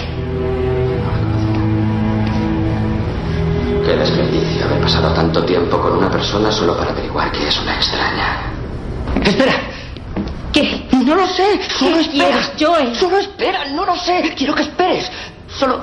[3.86, 7.76] Qué desperdicio haber pasado tanto tiempo con una persona solo para averiguar que es una
[7.76, 8.38] extraña.
[9.24, 9.54] Espera.
[10.54, 10.88] ¿Qué?
[11.06, 11.60] No lo sé.
[11.78, 12.28] Solo ¿Qué espera.
[12.28, 12.96] quieres, Joel?
[12.96, 14.34] Solo espera, no lo sé.
[14.38, 15.10] Quiero que esperes.
[15.48, 15.82] Solo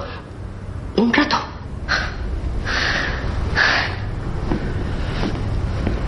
[0.96, 1.36] un rato.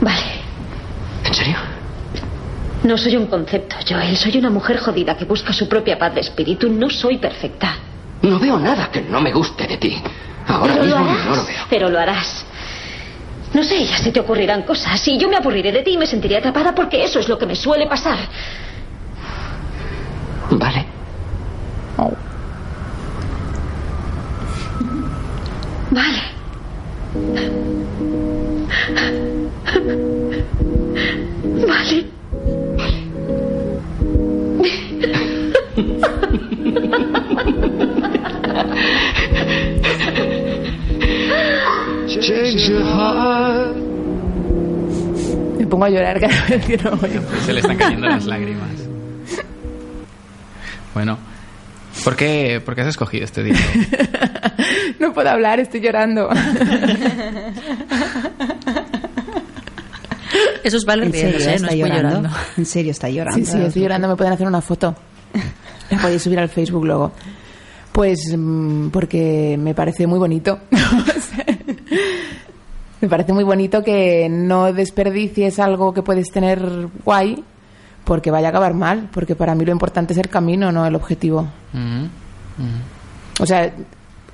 [0.01, 0.27] Vale.
[1.25, 1.57] ¿En serio?
[2.85, 4.17] No soy un concepto, Joel.
[4.17, 6.69] Soy una mujer jodida que busca su propia paz de espíritu.
[6.71, 7.77] No soy perfecta.
[8.23, 10.01] No veo nada que no me guste de ti.
[10.47, 11.27] Ahora Pero lo mismo harás.
[11.27, 11.65] no lo veo.
[11.69, 12.45] Pero lo harás.
[13.55, 15.07] No sé, ya se te ocurrirán cosas.
[15.09, 17.47] Y yo me aburriré de ti y me sentiré atrapada porque eso es lo que
[17.47, 18.19] me suele pasar.
[20.51, 20.85] Vale.
[25.91, 26.23] Vale.
[31.67, 32.05] Vale.
[42.21, 43.77] Change your heart.
[45.59, 46.99] Me pongo a llorar cada vez que no.
[47.47, 48.69] Se le están cayendo las lágrimas.
[50.93, 51.19] Bueno,
[52.05, 53.65] ¿por qué, por qué has escogido este diálogo?
[54.99, 56.29] No puedo hablar, estoy llorando.
[60.63, 61.49] Eso es Vale ¿En serio riéndose, ¿eh?
[61.49, 62.09] no está es muy llorando?
[62.17, 62.39] llorando.
[62.57, 63.39] ¿En serio está llorando?
[63.39, 64.95] Sí, sí, estoy llorando, me pueden hacer una foto.
[65.91, 67.13] La podéis subir al Facebook luego.
[67.93, 70.59] Pues mm, porque me parece muy bonito.
[73.01, 76.61] Me parece muy bonito que no desperdicies algo que puedes tener
[77.05, 77.45] guay
[78.09, 80.95] porque vaya a acabar mal, porque para mí lo importante es el camino, no el
[80.95, 81.47] objetivo.
[83.39, 83.71] O sea,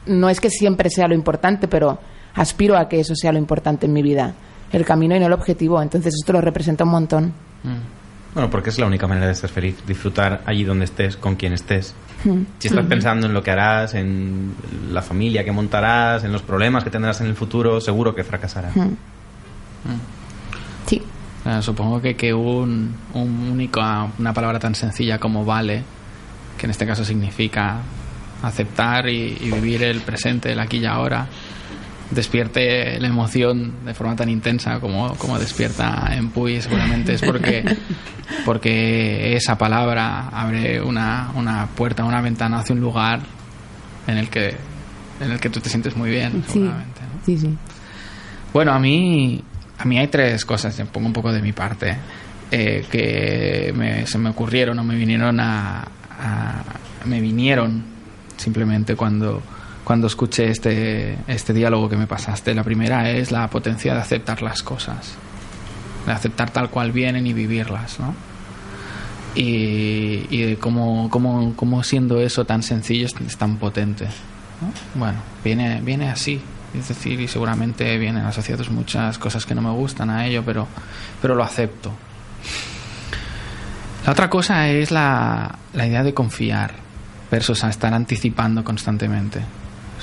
[0.06, 1.98] no es que siempre sea lo importante, pero
[2.34, 4.32] aspiro a que eso sea lo importante en mi vida,
[4.70, 5.82] el camino y no el objetivo.
[5.82, 7.32] Entonces esto lo representa un montón.
[8.32, 11.52] Bueno, porque es la única manera de ser feliz, disfrutar allí donde estés, con quien
[11.52, 11.96] estés.
[12.60, 14.54] Si estás pensando en lo que harás, en
[14.92, 18.72] la familia que montarás, en los problemas que tendrás en el futuro, seguro que fracasarás.
[21.46, 23.80] Eh, supongo que, que un, un único,
[24.18, 25.83] una palabra tan sencilla como vale,
[26.57, 27.80] que en este caso significa
[28.42, 31.26] aceptar y, y vivir el presente, el aquí y ahora,
[32.11, 37.64] despierte la emoción de forma tan intensa como, como despierta en Puy, seguramente es porque,
[38.44, 43.20] porque esa palabra abre una, una puerta, una ventana hacia un lugar
[44.07, 44.54] en el que,
[45.20, 47.00] en el que tú te sientes muy bien, seguramente.
[47.24, 47.57] sí, sí.
[48.52, 49.42] Bueno, a mí,
[49.85, 51.97] a mí hay tres cosas, pongo un poco de mi parte,
[52.51, 55.83] eh, que me- se me ocurrieron o me vinieron a,
[56.20, 56.62] a-
[57.05, 57.85] me vinieron
[58.38, 59.42] simplemente cuando,
[59.85, 62.55] cuando escuché este, este diálogo que me pasaste.
[62.55, 65.14] La primera es la potencia de aceptar las cosas,
[66.07, 68.14] de aceptar tal cual vienen y vivirlas, ¿no?
[69.35, 74.05] Y, y cómo, cómo, cómo siendo eso tan sencillo es, tan potente.
[74.07, 74.73] ¿no?
[74.99, 76.40] Bueno, viene, viene así.
[76.78, 80.66] Es decir, y seguramente vienen asociados muchas cosas que no me gustan a ello, pero,
[81.22, 81.92] pero lo acepto.
[84.04, 86.74] La otra cosa es la, la idea de confiar
[87.30, 89.40] versus a estar anticipando constantemente.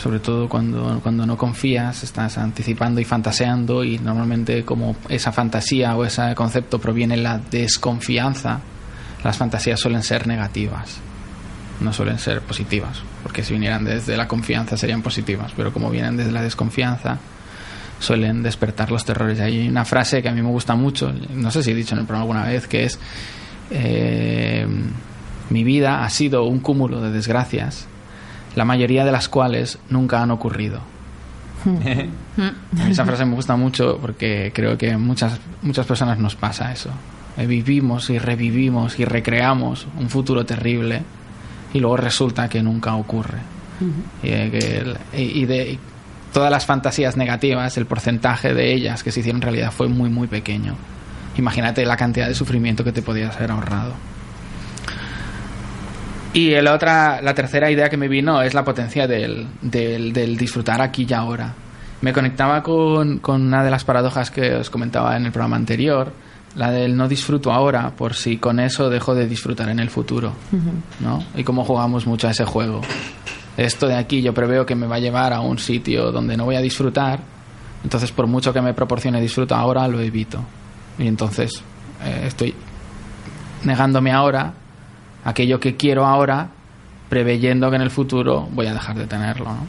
[0.01, 5.95] sobre todo cuando, cuando no confías, estás anticipando y fantaseando y normalmente como esa fantasía
[5.95, 8.59] o ese concepto proviene de la desconfianza,
[9.23, 10.97] las fantasías suelen ser negativas,
[11.81, 16.17] no suelen ser positivas, porque si vinieran desde la confianza serían positivas, pero como vienen
[16.17, 17.19] desde la desconfianza
[17.99, 19.39] suelen despertar los terrores.
[19.39, 21.95] Y hay una frase que a mí me gusta mucho, no sé si he dicho
[21.95, 22.99] en el programa alguna vez, que es
[23.69, 24.67] eh,
[25.49, 27.87] mi vida ha sido un cúmulo de desgracias,
[28.55, 30.81] la mayoría de las cuales nunca han ocurrido.
[31.65, 31.69] A
[32.85, 36.89] mí esa frase me gusta mucho porque creo que muchas muchas personas nos pasa eso.
[37.37, 41.03] Eh, Vivimos y revivimos y recreamos un futuro terrible
[41.73, 43.39] y luego resulta que nunca ocurre.
[44.21, 45.79] Y, de
[46.31, 50.27] todas las fantasías negativas, el porcentaje de ellas que se hicieron realidad fue muy muy
[50.27, 50.75] pequeño.
[51.37, 53.93] Imagínate la cantidad de sufrimiento que te podías haber ahorrado.
[56.33, 60.37] Y el otra, la tercera idea que me vino es la potencia del, del, del
[60.37, 61.53] disfrutar aquí y ahora.
[62.01, 66.13] Me conectaba con, con una de las paradojas que os comentaba en el programa anterior,
[66.55, 70.33] la del no disfruto ahora por si con eso dejo de disfrutar en el futuro.
[70.99, 71.23] ¿no?
[71.35, 72.81] Y cómo jugamos mucho a ese juego.
[73.57, 76.45] Esto de aquí yo preveo que me va a llevar a un sitio donde no
[76.45, 77.19] voy a disfrutar,
[77.83, 80.43] entonces por mucho que me proporcione disfruto ahora, lo evito.
[80.97, 81.63] Y entonces
[82.03, 82.53] eh, estoy
[83.63, 84.53] negándome ahora
[85.23, 86.49] aquello que quiero ahora,
[87.09, 89.45] preveyendo que en el futuro voy a dejar de tenerlo.
[89.45, 89.67] ¿no?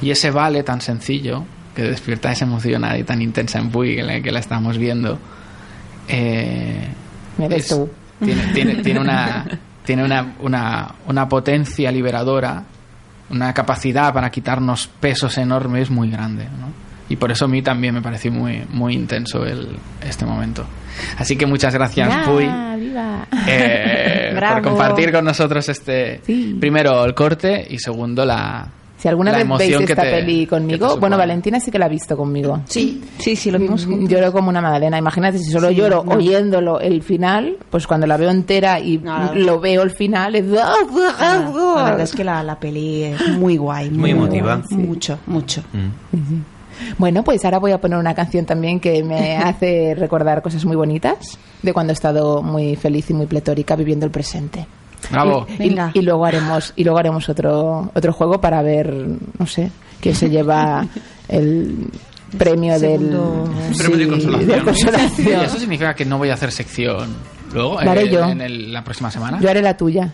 [0.00, 4.32] Y ese vale tan sencillo, que despierta esa emoción ahí tan intensa en la, que
[4.32, 5.18] la estamos viendo,
[6.08, 6.88] eh,
[7.38, 7.88] Me ves es- tú.
[8.24, 9.44] tiene, tiene, tiene una
[9.84, 12.62] tiene una, una, una potencia liberadora,
[13.30, 16.44] una capacidad para quitarnos pesos enormes muy grande.
[16.44, 16.70] ¿no?
[17.08, 20.66] Y por eso a mí también me pareció muy, muy intenso el, este momento.
[21.16, 22.26] Así que muchas gracias.
[22.26, 22.44] Puy,
[22.78, 23.26] ¡Viva!
[23.46, 26.20] eh, por compartir con nosotros este,
[26.60, 30.96] primero el corte y segundo la, Si alguna la vez veis esta te- peli conmigo,
[30.98, 32.60] bueno, Valentina sí que la ha visto conmigo.
[32.66, 34.08] Sí, sí, sí, lo vimos juntos.
[34.08, 34.98] Lloro como una magdalena.
[34.98, 36.16] Imagínate, si solo Sí, lloro no.
[36.16, 39.32] oyéndolo el final, pues cuando la veo entera y No.
[39.36, 40.46] lo veo el final, es...
[40.46, 43.88] La, la verdad es que la, la peli es muy guay.
[43.90, 44.62] Muy emotiva.
[44.68, 44.84] guay.
[44.84, 45.62] Mucho, mucho.
[46.96, 50.76] Bueno, pues ahora voy a poner una canción también que me hace recordar cosas muy
[50.76, 54.66] bonitas de cuando he estado muy feliz y muy pletórica viviendo el presente.
[55.10, 55.46] Bravo.
[55.48, 55.90] Y, y- Venga.
[55.94, 58.92] y luego haremos y luego haremos otro otro juego para ver,
[59.38, 60.86] no sé, quién se lleva
[61.28, 61.86] el
[62.36, 64.48] premio Segundo- del Premio de sí, consolación.
[64.50, 65.40] de consolación.
[65.44, 67.16] Eso significa que no voy a hacer sección
[67.54, 68.24] luego La haré eh, yo.
[68.28, 69.38] en el- la próxima semana.
[69.40, 70.12] Yo haré la tuya.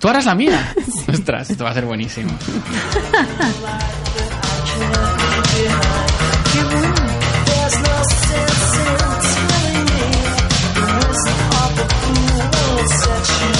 [0.00, 0.74] ¿Tú harás la mía?
[1.08, 2.32] Ostras, esto va a ser buenísimo.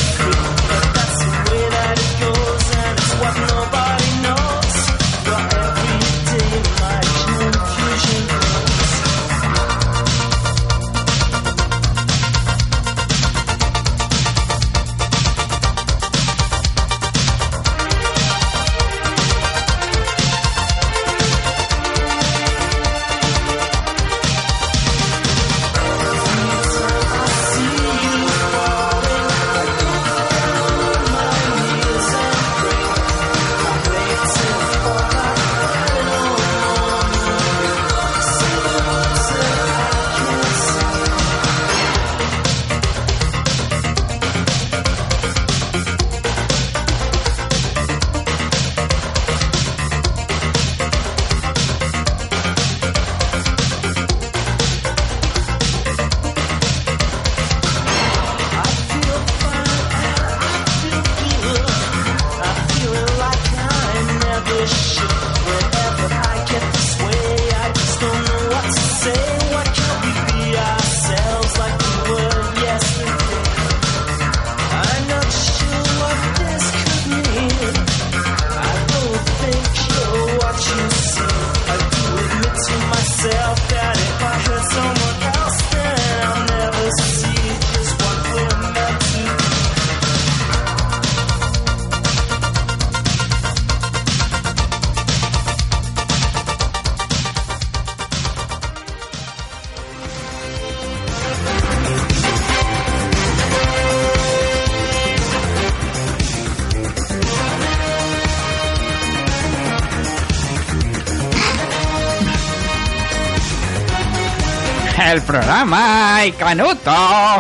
[115.13, 116.91] El programa y Canuto,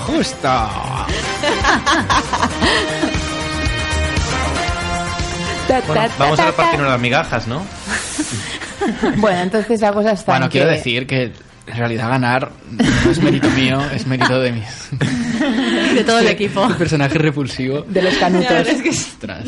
[0.07, 0.68] justo.
[5.87, 7.64] Bueno, vamos a ta, repartirnos las migajas, ¿no?
[9.16, 11.33] Bueno, entonces la cosa está Bueno, en quiero que- decir que
[11.66, 12.51] en realidad ganar
[13.05, 14.91] no es mérito mío, es mérito de mis.
[15.95, 16.66] De todo el equipo.
[16.66, 17.83] El personaje repulsivo.
[17.89, 18.51] de los canutos.
[18.91, 19.45] Ostras.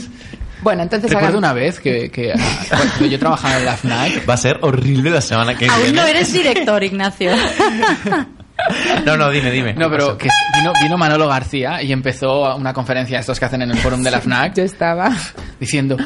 [0.64, 4.28] Bueno, entonces Recuerdo hagan- una vez que, que ah, yo trabajaba en la FNAC.
[4.28, 6.00] Va a ser horrible la semana que Aún viene.
[6.00, 7.30] no eres director, Ignacio.
[9.04, 9.74] No, no, dime, dime.
[9.74, 13.62] No, pero que vino, vino Manolo García y empezó una conferencia de estos que hacen
[13.62, 15.10] en el forum de la FNAC Yo estaba.
[15.60, 15.96] diciendo: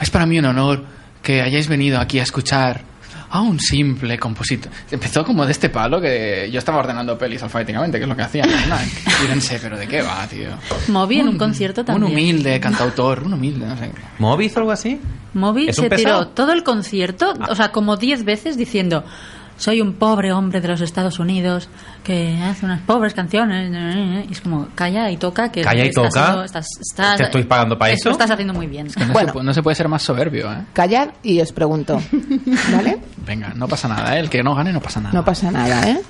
[0.00, 0.84] Es para mí un honor
[1.22, 2.82] que hayáis venido aquí a escuchar
[3.30, 4.70] a un simple compositor.
[4.90, 8.22] Empezó como de este palo que yo estaba ordenando pelis alfabéticamente, que es lo que
[8.22, 8.88] hacía en la FNAC.
[9.24, 10.48] Y pensé, ¿pero de qué va, tío?
[10.88, 12.12] Moby en un concierto Un también.
[12.12, 13.90] humilde cantautor, un humilde, no sé.
[14.18, 15.00] ¿Moby hizo algo así?
[15.32, 16.20] Moby ¿Es un se pesado?
[16.24, 19.04] tiró todo el concierto, o sea, como 10 veces diciendo
[19.60, 21.68] soy un pobre hombre de los Estados Unidos
[22.02, 23.70] que hace unas pobres canciones.
[24.28, 25.52] Y es como, calla y toca.
[25.52, 26.22] Que Calla y estás toca.
[26.24, 28.08] haciendo- estás- estás- ¿Te estoy pagando para eso?
[28.08, 28.88] Lo estás haciendo muy bien.
[29.06, 29.32] No, Bueno.
[29.34, 30.64] se, no se puede ser más soberbio, ¿eh?
[30.72, 32.00] Callad y os pregunto.
[32.72, 32.98] ¿Vale?
[33.26, 34.20] Venga, no pasa nada, ¿eh?
[34.20, 35.12] El que no gane no pasa nada.
[35.14, 36.00] No pasa nada, ¿eh?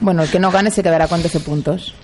[0.00, 1.94] Bueno, el que no gane se quedará con 12 puntos.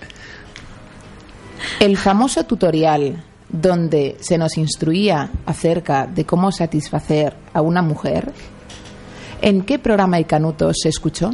[1.79, 8.33] El famoso tutorial donde se nos instruía acerca de cómo satisfacer a una mujer,
[9.41, 11.31] ¿en qué programa y canuto se escuchó?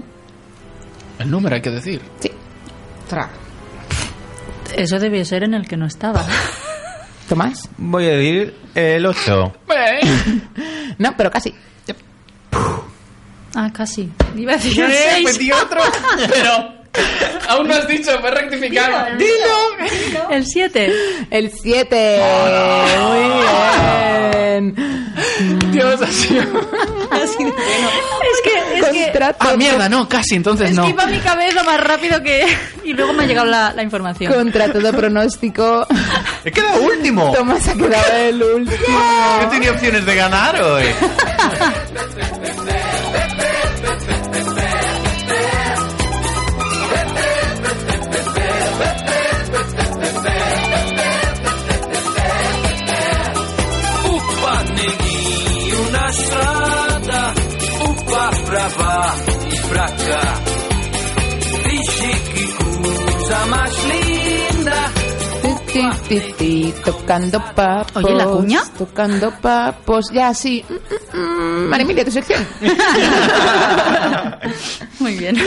[1.19, 2.01] El número hay que decir.
[2.19, 2.31] Sí.
[4.75, 6.25] Eso debió ser en el que no estaba.
[7.29, 7.69] ¿Tomás?
[7.77, 9.53] Voy a decir el 8.
[10.97, 11.51] No, pero casi.
[13.55, 14.09] Ah, casi.
[14.35, 15.25] Iba a decir el seis.
[15.33, 15.79] metí otro!
[16.29, 16.73] Pero
[17.49, 19.17] aún no has dicho, me he rectificado.
[19.17, 20.29] Dilo.
[20.29, 20.93] El 7.
[21.29, 22.21] El 7.
[22.99, 23.19] Muy
[24.41, 24.75] bien.
[25.71, 26.41] Dios, ha sido...
[27.11, 30.83] Es que, es que, Ah, mierda, no, casi, entonces es no.
[30.85, 32.47] que iba a mi cabeza más rápido que...
[32.83, 34.33] Y luego me ha llegado la, la información.
[34.33, 35.85] Contra todo pronóstico,
[36.45, 37.31] ¡He quedado último!
[37.33, 38.99] Tomás ha quedado el último.
[39.41, 40.85] Yo tenía opciones de ganar hoy.
[61.65, 64.91] Vixe que coisa mais linda.
[65.71, 68.03] Ti, ti, ti, tocando papos.
[68.03, 68.61] Oye, ¿la cuña?
[68.77, 70.11] Tocando papos.
[70.11, 70.65] Ya, sí.
[70.67, 71.69] Mm, mm, mm.
[71.69, 72.45] María Emilia, tu sección.
[74.99, 75.37] Muy bien.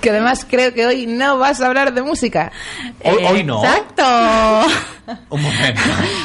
[0.00, 2.52] que además creo que hoy no vas a hablar de música.
[3.02, 3.64] Hoy, hoy no.
[3.64, 4.04] Exacto.
[5.30, 5.80] Un momento.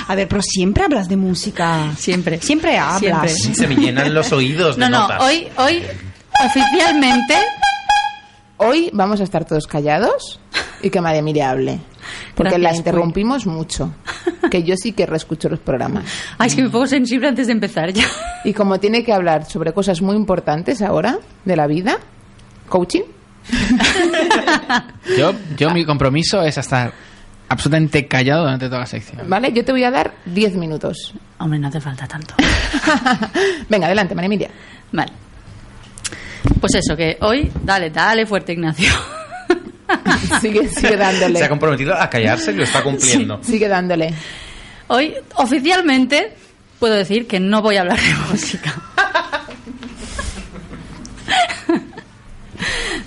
[0.08, 1.92] A ver, pero siempre hablas de música.
[1.98, 2.40] Siempre.
[2.42, 3.32] Siempre hablas.
[3.34, 3.56] Siempre.
[3.56, 5.22] Se me llenan los oídos de No, no, notas.
[5.22, 5.84] hoy, hoy
[6.46, 7.36] oficialmente
[8.64, 10.40] Hoy vamos a estar todos callados
[10.84, 11.80] y que María Emilia hable.
[12.36, 13.92] Porque Gracias, la interrumpimos mucho.
[14.52, 16.06] Que yo sí que reescucho los programas.
[16.38, 18.06] Ay, es que me pongo sensible antes de empezar ya.
[18.44, 21.98] Y como tiene que hablar sobre cosas muy importantes ahora de la vida,
[22.70, 23.02] coaching,
[25.18, 26.94] Yo, yo mi compromiso es estar
[27.52, 29.28] absolutamente callado durante toda la sección.
[29.28, 29.52] ¿vale?
[29.52, 31.14] Yo te voy a dar 10 minutos.
[31.38, 32.34] Hombre, no hace falta tanto.
[33.70, 34.50] Venga, adelante, María Emilia.
[34.94, 35.12] Vale.
[36.62, 38.90] Pues eso, que hoy, dale, dale fuerte, Ignacio.
[40.40, 41.40] Sigue, sigue dándole.
[41.40, 43.44] Se ha comprometido a callarse y lo está cumpliendo.
[43.44, 44.14] Sigue dándole.
[44.88, 46.34] Hoy, oficialmente,
[46.80, 48.74] puedo decir que no voy a hablar de música.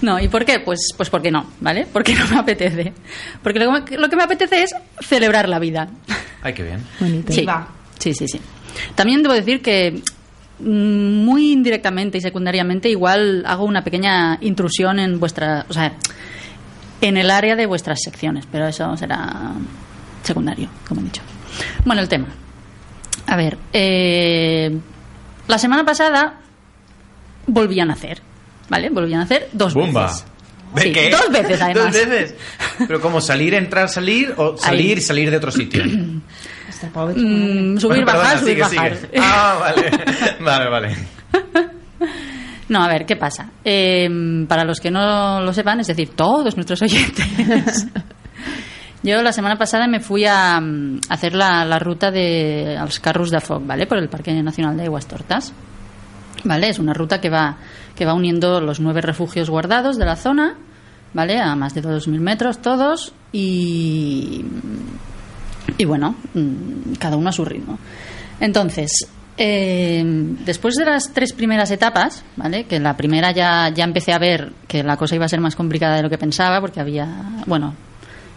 [0.04, 0.60] No, ¿y por qué?
[0.60, 1.86] Pues, pues porque no, ¿vale?
[1.90, 2.92] Porque no me apetece.
[3.42, 5.88] Porque lo que me, lo que me apetece es celebrar la vida.
[6.42, 6.84] Ay, qué bien.
[7.00, 7.32] Bonito.
[7.32, 7.46] Sí,
[7.98, 8.40] sí, sí, sí.
[8.94, 10.02] También debo decir que
[10.58, 15.94] mm, muy indirectamente y secundariamente igual hago una pequeña intrusión en vuestra, o sea,
[17.00, 19.52] en el área de vuestras secciones, pero eso será
[20.22, 21.22] secundario, como he dicho.
[21.86, 22.26] Bueno, el tema.
[23.26, 24.78] A ver, eh,
[25.48, 26.40] la semana pasada
[27.46, 28.20] volví a nacer,
[28.68, 28.90] ¿vale?
[28.90, 30.06] Volví a nacer dos ¡Bumba!
[30.06, 30.24] veces.
[30.74, 31.10] ¿De Sí, qué?
[31.10, 31.84] dos veces, además.
[31.84, 32.34] Dos veces.
[32.88, 34.98] Pero como salir, entrar, salir o salir Ahí.
[34.98, 35.82] y salir de otro sitio.
[36.84, 38.96] Mm, subir, Bueno, bajar, perdona, subir, sigue, bajar.
[38.96, 39.08] sigue.
[39.18, 39.90] Ah, vale.
[40.40, 40.96] Vale, vale.
[42.68, 43.50] No, a ver, ¿qué pasa?
[43.64, 44.08] Eh,
[44.48, 47.86] para los que no lo sepan, es decir, todos nuestros oyentes.
[49.02, 53.30] Yo la semana pasada me fui a, mm, hacer la, la ruta de los carros
[53.30, 53.86] de Foc, ¿vale?
[53.86, 55.52] Por el Parque Nacional de Aguas Tortas.
[56.44, 56.68] ¿Vale?
[56.68, 57.56] Es una ruta que va,
[57.96, 60.54] que va uniendo los nueve refugios guardados de la zona,
[61.14, 61.38] ¿vale?
[61.40, 64.44] A más de 2.000 metros todos y,
[65.78, 67.78] y bueno, mm, cada uno a su ritmo.
[68.40, 70.02] Entonces, eh,
[70.44, 72.64] después de las tres primeras etapas, ¿vale?
[72.64, 75.56] Que la primera ya, ya empecé a ver que la cosa iba a ser más
[75.56, 77.08] complicada de lo que pensaba, porque había,
[77.46, 77.74] bueno,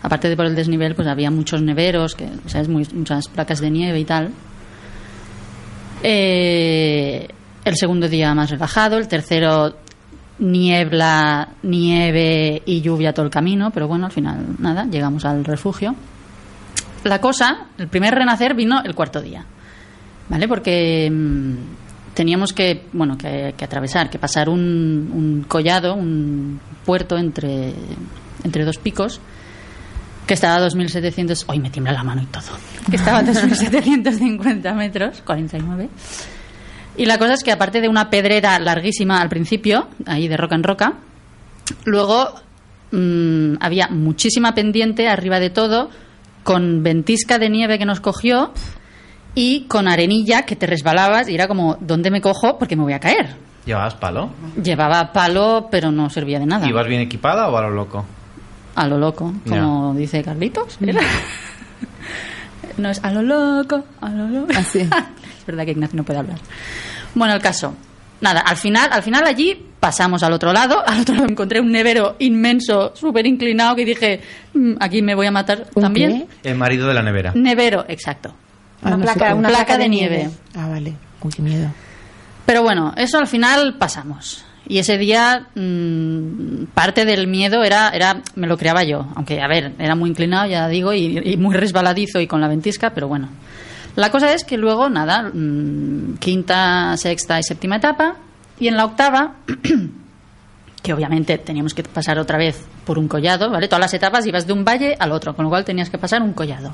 [0.02, 3.28] aparte de por el desnivel, pues había muchos neveros, que, o sea, es muy- muchas
[3.28, 4.32] placas de nieve y tal.
[6.04, 7.28] Eh,
[7.70, 9.76] el segundo día más relajado, el tercero
[10.40, 15.96] niebla, nieve y lluvia todo el camino, pero bueno, al final nada, llegamos al refugio.
[17.04, 19.46] La cosa, el primer renacer vino el cuarto día,
[20.30, 20.48] ¿vale?
[20.48, 27.18] Porque mm, teníamos que, bueno, que, que atravesar, que pasar un, un collado, un puerto
[27.18, 27.74] entre,
[28.44, 29.22] entre dos picos,
[30.28, 31.46] que estaba a 2.700...
[31.48, 32.58] Hoy me tiembla la mano y todo.
[32.90, 35.90] Que estaba a 2.750 metros, 49.
[36.98, 40.56] Y la cosa es que aparte de una pedrera larguísima al principio, ahí de roca
[40.56, 40.94] en roca,
[41.86, 42.34] luego
[42.92, 45.92] mm, había muchísima pendiente arriba de todo,
[46.44, 48.52] con ventisca de nieve que nos cogió
[49.36, 52.58] y con arenilla que te resbalabas y era como, ¿dónde me cojo?
[52.58, 53.36] Porque me voy a caer.
[53.66, 54.32] ¿Llevabas palo?
[54.64, 56.68] Llevaba palo, pero no servía de nada.
[56.68, 58.06] ¿Ibas bien equipada o a lo loco?
[58.76, 60.78] A lo loco, como dice Carlitos.
[60.82, 61.02] ¿era?
[62.78, 64.54] no es a lo loco, a lo loco.
[64.58, 64.88] Así.
[65.52, 66.38] es verdad que Ignacio no puede hablar.
[67.16, 67.74] Bueno, el caso.
[68.20, 70.84] Nada, al final, al final allí pasamos al otro lado.
[70.88, 74.22] Al otro lado encontré un nevero inmenso, súper inclinado, que dije,
[74.54, 76.26] "Mm, aquí me voy a matar también.
[76.44, 77.32] El marido de la nevera.
[77.36, 78.34] Nevero, exacto.
[78.82, 80.18] Ah, Una no placa- sé, una placa placa de de nieve.
[80.18, 80.32] nieve.
[80.56, 80.94] Ah, vale.
[81.22, 81.70] Uy, qué miedo.
[82.48, 84.44] Pero bueno, eso al final pasamos.
[84.68, 89.08] Y ese día mm, parte del miedo era, era, me lo creaba yo.
[89.16, 92.48] Aunque, a ver, era muy inclinado, ya digo, y, y muy resbaladizo y con la
[92.48, 93.30] ventisca, pero bueno.
[93.98, 98.16] La cosa es que luego, nada, mm, quinta, sexta y séptima etapa.
[98.60, 99.38] Y en la octava,
[100.84, 103.68] que obviamente teníamos que pasar otra vez por un collado, ¿vale?
[103.68, 106.22] Todas las etapas ibas de un valle al otro, con lo cual tenías que pasar
[106.22, 106.74] un collado.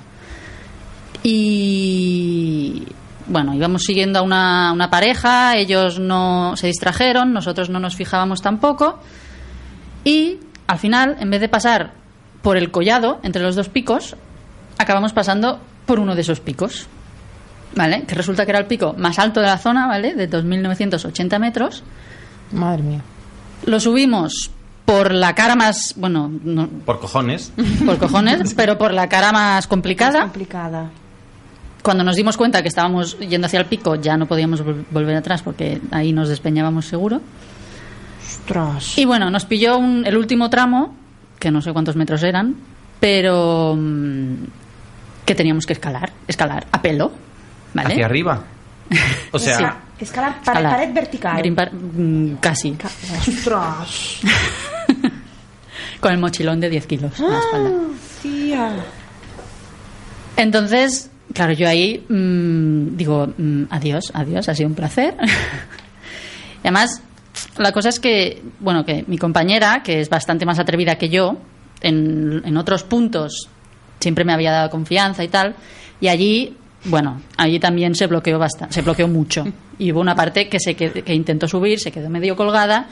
[1.23, 2.83] Y
[3.27, 8.41] bueno, íbamos siguiendo a una, una pareja, ellos no se distrajeron, nosotros no nos fijábamos
[8.41, 8.99] tampoco.
[10.03, 11.93] Y al final, en vez de pasar
[12.41, 14.17] por el collado entre los dos picos,
[14.77, 16.89] acabamos pasando por uno de esos picos.
[17.75, 18.03] ¿Vale?
[18.03, 20.13] Que resulta que era el pico más alto de la zona, ¿vale?
[20.13, 21.83] De 2.980 metros.
[22.51, 23.01] Madre mía.
[23.65, 24.51] Lo subimos
[24.85, 27.51] por la cara más, bueno, no, Por cojones.
[27.85, 30.21] por cojones, pero por la cara más complicada.
[30.21, 30.91] complicada.
[31.81, 35.15] Cuando nos dimos cuenta que estábamos yendo hacia el pico, ya no podíamos vol- volver
[35.15, 37.21] atrás porque ahí nos despeñábamos seguro.
[38.25, 38.97] Ostras.
[38.97, 40.95] Y bueno, nos pilló un- el último tramo,
[41.39, 42.55] que no sé cuántos metros eran,
[42.99, 44.33] pero mm,
[45.25, 47.11] que teníamos que escalar, escalar a pelo,
[47.73, 47.93] ¿vale?
[47.93, 48.43] Hacia arriba.
[49.31, 49.65] O sea, Sí.
[50.05, 50.71] Escalar pared, Escalar.
[50.71, 51.37] pared vertical.
[51.37, 52.75] Green par- mm, casi.
[53.27, 54.19] Ostras.
[55.99, 57.71] Con el mochilón de 10 kilos a la espalda.
[58.21, 58.75] Tía.
[60.35, 65.15] Entonces, claro, yo ahí mm, digo, mm, adiós, adiós, ha sido un placer.
[66.63, 67.01] y además,
[67.57, 71.37] la cosa es que, bueno, que mi compañera, que es bastante más atrevida que yo,
[71.81, 73.49] en, en otros puntos
[73.99, 75.55] siempre me había dado confianza y tal,
[76.01, 79.45] y allí, bueno, allí también se bloqueó bastante, se bloqueó mucho.
[79.79, 82.87] Y hubo una parte que, se qued- que intentó subir, se quedó medio colgada,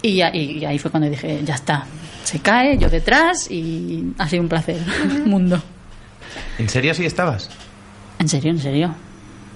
[0.00, 1.84] y, ya- y ahí fue cuando dije, ya está,
[2.24, 4.80] se cae, yo detrás, y ha sido un placer,
[5.26, 5.62] mundo.
[6.58, 7.50] ¿en serio así estabas?
[8.18, 8.94] En serio, en serio.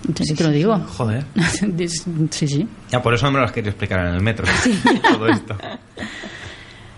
[0.06, 0.78] En serio te lo digo.
[0.96, 1.24] Joder.
[2.30, 2.68] sí, sí.
[2.90, 4.44] Ya, por eso no me lo has querido explicar en el metro.
[5.12, 5.56] Todo esto.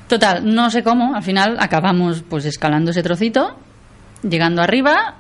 [0.09, 3.57] Total, no sé cómo, al final acabamos pues escalando ese trocito,
[4.22, 5.16] llegando arriba,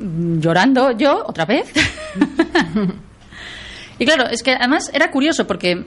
[0.00, 1.70] llorando yo otra vez.
[3.98, 5.84] y claro, es que además era curioso porque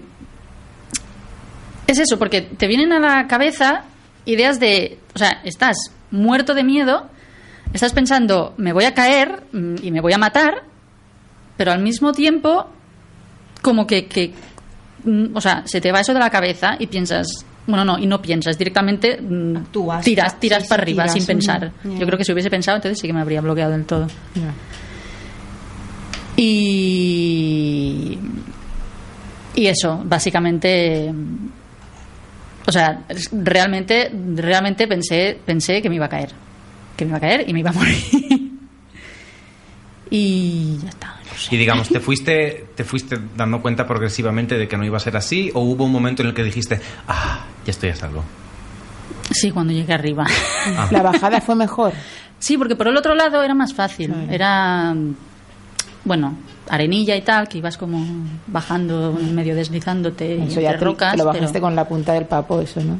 [1.88, 3.84] es eso, porque te vienen a la cabeza
[4.26, 5.76] ideas de, o sea, estás
[6.12, 7.10] muerto de miedo,
[7.74, 10.64] estás pensando, me voy a caer mm, y me voy a matar,
[11.58, 12.70] pero al mismo tiempo
[13.62, 14.34] como que, que
[15.04, 18.06] mm, o sea, se te va eso de la cabeza y piensas, bueno, no, y
[18.08, 20.04] no piensas, directamente mm, Actúas.
[20.04, 21.14] tiras, tiras Sí, sí, para arriba tiras.
[21.14, 21.72] sin pensar.
[21.84, 24.08] Yo creo que si hubiese pensado, entonces sí que me habría bloqueado del todo.
[26.36, 28.18] Y.
[29.56, 31.14] Y eso, básicamente.
[32.66, 36.30] O sea, realmente, realmente pensé, pensé que me iba a caer.
[36.98, 38.43] Que me iba a caer y me iba a morir.
[40.16, 41.08] Y ya está.
[41.08, 41.56] no sé.
[41.56, 45.18] Y digamos, ¿te fuiste, ¿te fuiste dando cuenta progresivamente de que no iba a ser
[45.18, 45.50] así?
[45.56, 48.24] ¿O hubo un momento en el que dijiste, ah, ya estoy a salvo?
[49.32, 50.26] Sí, cuando llegué arriba.
[50.78, 50.88] Ah.
[50.92, 51.94] La bajada fue mejor.
[52.40, 54.14] Sí, porque por el otro lado era más fácil.
[54.30, 54.94] Era,
[56.04, 56.36] bueno,
[56.70, 58.06] arenilla y tal, que ibas como
[58.48, 61.12] bajando, medio deslizándote Eso entre ya te, rocas.
[61.14, 63.00] te lo bajaste pero- con la punta del papo, eso, ¿no?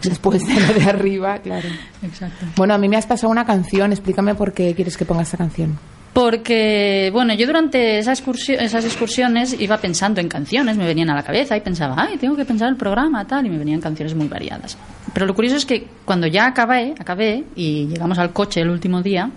[0.00, 1.68] Después de lo de arriba, claro.
[2.04, 2.46] Exacto.
[2.54, 3.90] Bueno, a mí me has pasado una canción.
[3.90, 5.76] Explícame por qué quieres que ponga esta canción.
[6.14, 11.14] Porque, bueno, yo durante esa excursio- esas excursiones iba pensando en canciones, me venían a
[11.14, 14.14] la cabeza y pensaba, ay, tengo que pensar el programa, tal, y me venían canciones
[14.14, 14.78] muy variadas.
[15.12, 19.02] Pero lo curioso es que cuando ya acabé, acabé y llegamos al coche el último
[19.02, 19.28] día,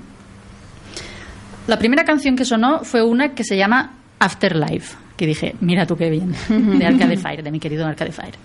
[1.65, 5.97] la primera canción que sonó fue una que se llama Afterlife, que dije, mira tú
[5.97, 8.36] qué bien, de Arcade Fire, de mi querido Arcade Fire.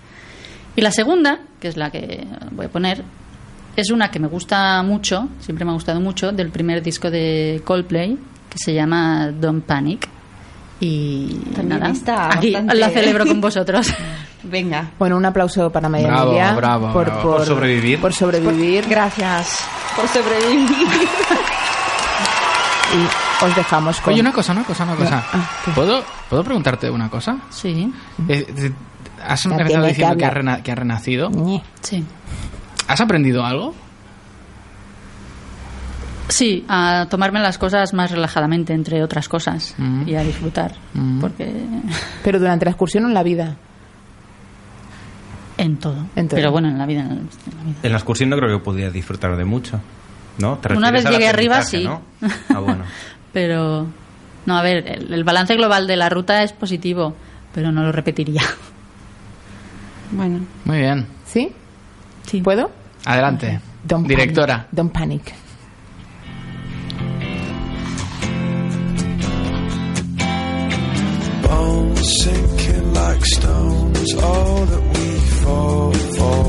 [0.75, 3.03] Y la segunda, que es la que voy a poner,
[3.75, 7.61] es una que me gusta mucho, siempre me ha gustado mucho, del primer disco de
[7.65, 8.17] Coldplay,
[8.49, 10.07] que se llama Don't Panic.
[10.79, 13.93] Y También nada, está aquí bastante- la celebro con vosotros.
[14.43, 14.91] Venga.
[14.99, 17.21] Bueno, un aplauso para María Bravo, Emilia bravo, por, bravo.
[17.21, 18.01] por- Por sobrevivir.
[18.01, 18.85] Por sobrevivir.
[18.89, 19.59] Gracias
[19.95, 20.67] por sobrevivir.
[22.93, 24.13] Y os dejamos con...
[24.13, 25.23] Oye, una cosa, una cosa, una cosa.
[25.33, 25.71] Ah, ¿qué?
[25.71, 27.37] ¿Puedo, ¿Puedo preguntarte una cosa?
[27.49, 27.91] Sí,
[28.27, 28.71] Eh, eh,
[29.25, 31.31] Has empezado diciendo que ha, que renacido.
[31.81, 32.03] Sí.
[32.87, 33.73] ¿Has aprendido algo?
[36.29, 40.07] Sí, a tomarme las cosas más relajadamente, entre otras cosas, Mm.
[40.07, 40.73] y a disfrutar.
[40.93, 41.19] Mm.
[41.19, 41.51] Porque
[42.23, 43.55] Pero durante la excursión o en la vida.
[45.57, 46.07] en todo.
[46.15, 46.35] En todo.
[46.37, 47.01] Pero bueno, en la vida.
[47.01, 47.13] En la
[47.63, 47.77] vida.
[47.83, 49.79] En la excursión no creo que podía disfrutar de mucho.
[50.39, 50.57] ¿No?
[50.57, 51.83] ¿Te Una vez llegué arriba, sí.
[51.83, 52.01] ¿no?
[52.49, 52.83] Ah, bueno.
[53.31, 53.85] Pero,
[54.47, 57.15] no, a ver, el, el balance global de la ruta es positivo,
[57.53, 58.41] pero no lo repetiría.
[60.11, 60.39] Bueno.
[60.65, 61.05] Muy bien.
[61.25, 61.51] ¿Sí?
[62.25, 62.41] Sí.
[62.41, 62.71] ¿Puedo?
[63.05, 63.59] Adelante.
[63.83, 64.55] Don't Directora.
[64.55, 64.67] Panic.
[64.71, 65.33] Don't panic.
[71.53, 75.07] bones sinking like stones, all that we
[75.41, 76.43] fall for.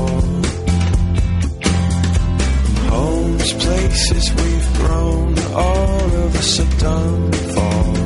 [2.91, 8.04] Homes, places we've grown, all of us are done for.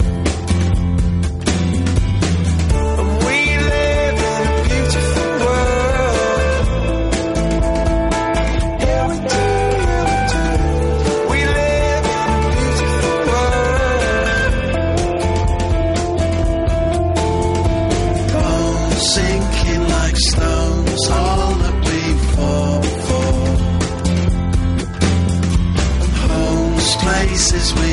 [27.52, 27.89] Places we've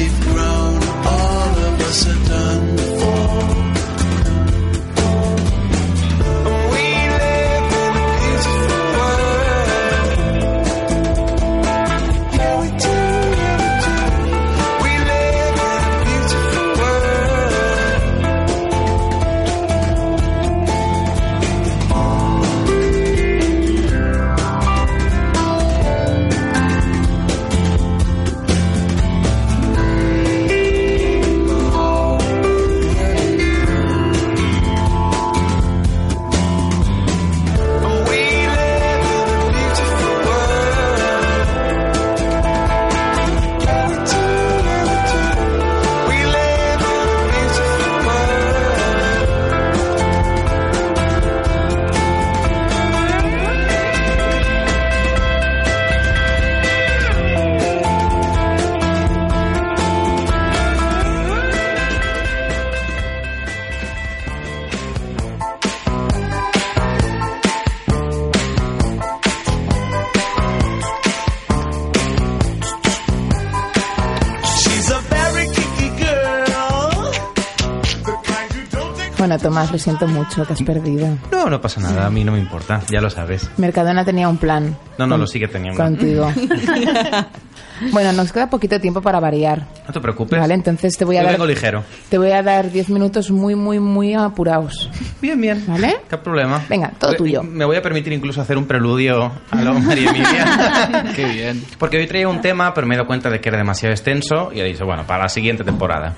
[79.46, 81.06] Tomás, lo siento mucho, te has perdido.
[81.30, 83.48] No, no pasa nada, a mí no me importa, ya lo sabes.
[83.58, 84.76] Mercadona tenía un plan.
[84.98, 85.80] No, no, con- lo sigue teniendo.
[85.80, 86.28] Contigo.
[87.92, 89.66] bueno, nos queda poquito tiempo para variar.
[89.86, 90.40] No te preocupes.
[90.40, 91.84] Vale, entonces te voy a Yo dar vengo ligero.
[92.08, 94.90] te voy a dar 10 minutos muy muy muy apurados.
[95.22, 95.64] Bien, bien.
[95.66, 95.98] ¿Vale?
[96.10, 96.62] ¿Qué problema?
[96.68, 97.42] Venga, todo Me- tuyo.
[97.42, 101.12] Me voy a permitir incluso hacer un preludio a lo María Emilia.
[101.16, 101.64] Qué bien.
[101.78, 104.50] Porque hoy traía un tema, pero me he dado cuenta de que era demasiado extenso
[104.52, 106.14] y he dicho, bueno, para la siguiente temporada.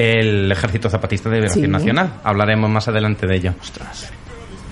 [0.00, 1.70] El Ejército Zapatista de Liberación Sí.
[1.70, 2.12] Nacional.
[2.22, 3.54] Hablaremos más adelante de ello.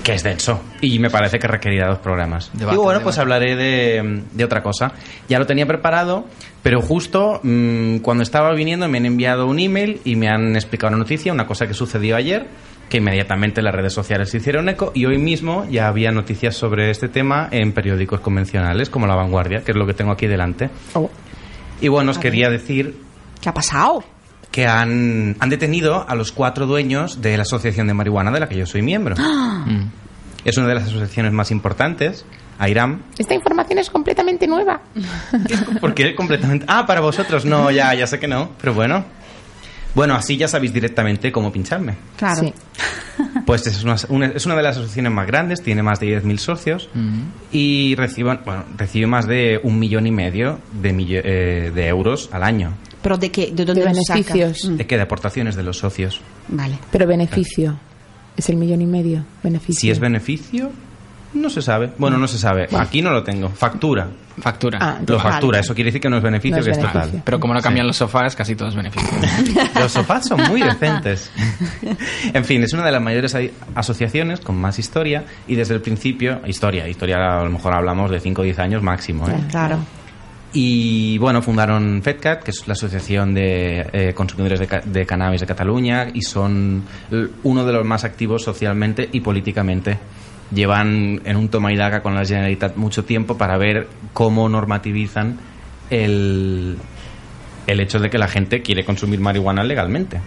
[0.05, 0.61] Que es denso.
[0.81, 2.51] Y me parece que requerirá dos programas.
[2.53, 3.05] Debate, Digo, bueno, debate.
[3.05, 4.93] pues hablaré de, de otra cosa.
[5.29, 6.27] Ya lo tenía preparado,
[6.63, 10.91] pero justo mm, cuando estaba viniendo me han enviado un email y me han explicado
[10.91, 12.47] una noticia, una cosa que sucedió ayer,
[12.89, 16.89] que inmediatamente las redes sociales se hicieron eco y hoy mismo ya había noticias sobre
[16.91, 20.71] este tema en periódicos convencionales como La Vanguardia, que es lo que tengo aquí delante.
[20.95, 21.11] Oh,
[21.81, 22.95] Y bueno, os quería decir
[23.41, 24.05] ¿Qué ha pasado?
[24.57, 28.49] Que han, han detenido a los cuatro dueños de la Asociación de Marihuana de la
[28.49, 29.15] que yo soy miembro.
[29.67, 29.89] Mm.
[30.47, 32.25] Es una de las asociaciones más importantes,
[32.59, 34.81] AIRAM, esta información es completamente nueva.
[35.81, 36.65] porque es completamente...
[36.69, 39.05] Ah, para vosotros, no, ya, ya sé que no, pero bueno.
[39.95, 41.97] Bueno, así ya sabéis directamente cómo pincharme.
[42.17, 42.41] Claro.
[42.43, 42.55] Sí.
[43.47, 46.37] Pues es una, una- es una de las asociaciones más grandes, tiene más de 10.000
[46.39, 47.21] socios Mm.
[47.53, 52.29] y recibe, bueno, recibe más de un millón y medio de, millo- eh, de euros
[52.33, 52.73] al año.
[53.07, 54.19] Pero de qué, de dónde De los saca?
[54.21, 54.65] beneficios.
[54.69, 54.97] Mm, ¿De qué?
[54.97, 56.21] De aportaciones de los socios.
[56.49, 56.77] Vale.
[56.91, 57.79] Pero beneficio.
[58.37, 59.25] Es el millón y medio.
[59.45, 59.81] Beneficio.
[59.81, 60.73] Si es beneficio,
[61.35, 61.91] no se sabe.
[61.99, 62.67] Bueno, no se sabe.
[62.77, 63.49] Aquí no lo tengo.
[63.51, 64.09] Factura.
[64.41, 64.79] Factura.
[64.83, 65.61] Ah, Lo factura.
[65.61, 67.03] Eso quiere decir que no es beneficio, No es que es beneficio.
[67.07, 67.23] total.
[67.25, 67.89] Pero como no cambian Sí.
[67.89, 69.09] los sofás, casi todo es beneficio.
[69.81, 71.31] Los sofás son muy decentes.
[72.35, 73.37] en fin, es una de las mayores
[73.77, 78.19] asociaciones con más historia y desde el principio, historia, historia a lo mejor hablamos de
[78.21, 79.29] 5 o 10 años máximo.
[79.29, 79.35] ¿eh?
[79.51, 79.79] Claro.
[80.59, 85.43] Y bueno, fundaron FedCat, que es la Asociación de eh, Consumidores de, ca- de Cannabis
[85.43, 86.83] de Cataluña, y son
[87.43, 89.99] uno de los más activos socialmente y políticamente.
[90.51, 95.37] Llevan en un toma y daga con la Generalitat mucho tiempo para ver cómo normativizan
[95.91, 96.79] el,
[97.67, 100.23] el hecho de que la gente quiere consumir marihuana legalmente.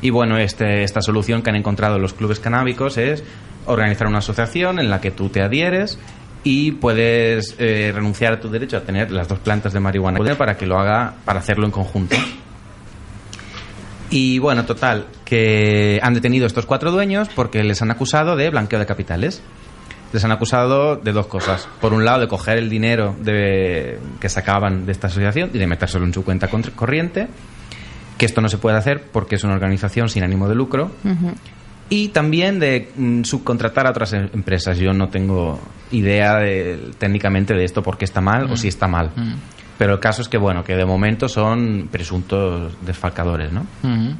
[0.00, 3.22] Y bueno, este, esta solución que han encontrado los clubes canábicos es
[3.66, 6.00] organizar una asociación en la que tú te adhieres
[6.44, 10.56] y puedes eh, renunciar a tu derecho a tener las dos plantas de marihuana para
[10.56, 12.16] que lo haga, para hacerlo en conjunto.
[14.10, 18.50] Y bueno, total, que han detenido a estos cuatro dueños porque les han acusado de
[18.50, 19.42] blanqueo de capitales.
[20.12, 21.66] Les han acusado de dos cosas.
[21.80, 25.66] Por un lado, de coger el dinero de, que sacaban de esta asociación y de
[25.66, 27.28] metérselo en su cuenta corriente,
[28.18, 30.90] que esto no se puede hacer porque es una organización sin ánimo de lucro,
[31.88, 34.76] y también de mm, subcontratar a otras em- empresas.
[34.76, 35.58] Yo no tengo
[35.92, 39.10] idea de- técnicamente de esto porque está mal o si está mal.
[39.14, 39.34] Mm.
[39.78, 43.62] Pero el caso es que, bueno, que de momento son presuntos desfalcadores, ¿no?
[43.82, 44.14] Ujú.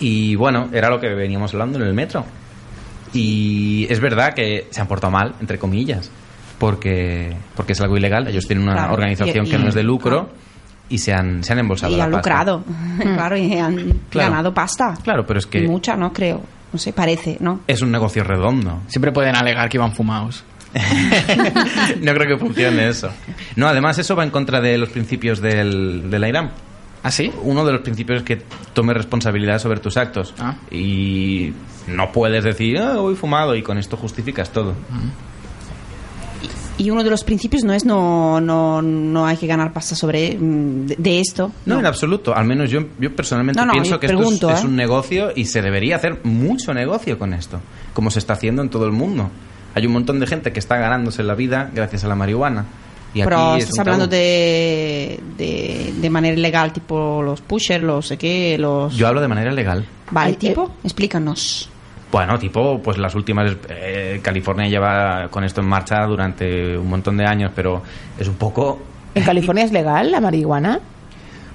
[0.00, 2.24] Y bueno, era lo que veníamos hablando en el metro.
[3.12, 6.10] Y es verdad que se han portado mal, entre comillas,
[6.58, 8.26] porque, porque es algo ilegal.
[8.28, 10.28] Ellos tienen una Claro, organización y- que y- no es de lucro claro.
[10.88, 12.30] y se han, se han embolsado Y la han pasta.
[12.30, 12.64] lucrado.
[12.98, 13.76] claro, y han
[14.10, 14.30] Claro.
[14.30, 14.94] ganado pasta.
[15.02, 16.12] Claro, pero es que Y mucha, ¿no?
[16.12, 16.42] Creo.
[16.72, 17.60] No sé, parece, ¿no?
[17.68, 18.80] es un negocio redondo.
[18.88, 20.42] Siempre pueden alegar que iban fumados.
[22.00, 23.10] no creo que funcione eso.
[23.56, 26.50] No, además eso va en contra de los principios del, de la IRAM.
[27.02, 27.30] ¿Ah, sí?
[27.42, 30.34] Uno de los principios es que tomes responsabilidad sobre tus actos.
[30.38, 30.56] Ah.
[30.70, 31.52] Y
[31.86, 34.74] no puedes decir, ah, voy fumado y con esto justificas todo.
[36.76, 40.36] Y uno de los principios no es no, no, no hay que ganar pasta sobre
[40.36, 41.52] mm, de, de esto.
[41.66, 42.34] No, en absoluto.
[42.34, 44.66] Al menos yo, yo personalmente No, no, pienso yo que esto pregunto, es ¿eh?
[44.66, 47.60] un negocio y se debería hacer mucho negocio con esto,
[47.92, 49.30] como se está haciendo en todo el mundo.
[49.74, 52.64] Hay un montón de gente que está ganándose la vida gracias a la marihuana.
[53.12, 58.16] Y Pero aquí estás hablando de, de, de manera ilegal, tipo los pushers, los sé
[58.18, 58.96] qué, los...
[58.96, 59.84] Yo hablo de manera legal.
[60.10, 61.70] Vale, Ay, tipo, explícanos.
[62.10, 63.56] Bueno, tipo, pues las últimas.
[63.68, 67.82] eh, California lleva con esto en marcha durante un montón de años, pero
[68.18, 68.80] es un poco.
[69.14, 70.80] ¿En California es legal la marihuana?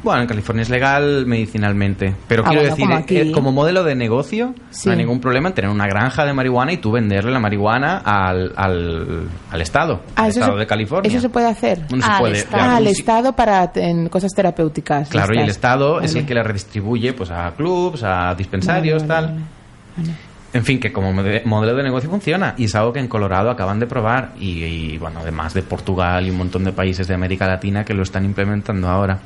[0.02, 3.18] Bueno, en California es legal medicinalmente, pero Ah, quiero bueno, decir, como aquí.
[3.18, 4.88] eh, como modelo de negocio, Sí.
[4.88, 7.97] no hay ningún problema en tener una granja de marihuana y tú venderle la marihuana
[7.97, 11.12] al, al, al Estado, Ah, al Estado se- de California.
[11.12, 11.82] Eso se puede hacer.
[11.89, 12.38] Bueno, se Al puede.
[12.38, 12.64] Estado.
[12.64, 12.88] Ah, al.
[12.88, 15.10] Estado para en cosas terapéuticas.
[15.10, 15.50] Claro, y el.
[15.50, 19.43] Estado es el que la redistribuye pues a clubs, a dispensarios, Vale, vale, tal.
[19.97, 20.14] vale.
[20.52, 23.52] En fin, que como mode- modelo de negocio funciona y es algo que en Colorado
[23.52, 27.14] acaban de probar y, y, bueno, además de Portugal y un montón de países de
[27.14, 29.20] América Latina que lo están implementando ahora.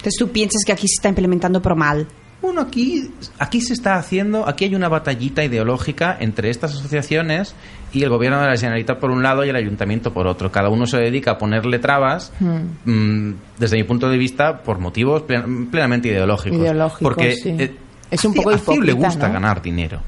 [0.00, 2.06] Entonces tú piensas que aquí se está implementando pero mal.
[2.42, 7.54] Bueno, aquí, aquí se está haciendo, aquí hay una batallita ideológica entre estas asociaciones
[7.92, 10.50] y el gobierno de la Generalitat por un lado y el ayuntamiento por otro.
[10.50, 12.90] Cada uno se dedica a ponerle trabas, Hmm.
[12.90, 16.58] mm, desde mi punto de vista, por motivos plen- plenamente ideológicos.
[16.60, 17.54] Ideológicos, Porque sí.
[17.58, 17.76] eh,
[18.10, 19.34] Es un a poco a Ciu le gusta ¿no?
[19.34, 20.00] ganar dinero.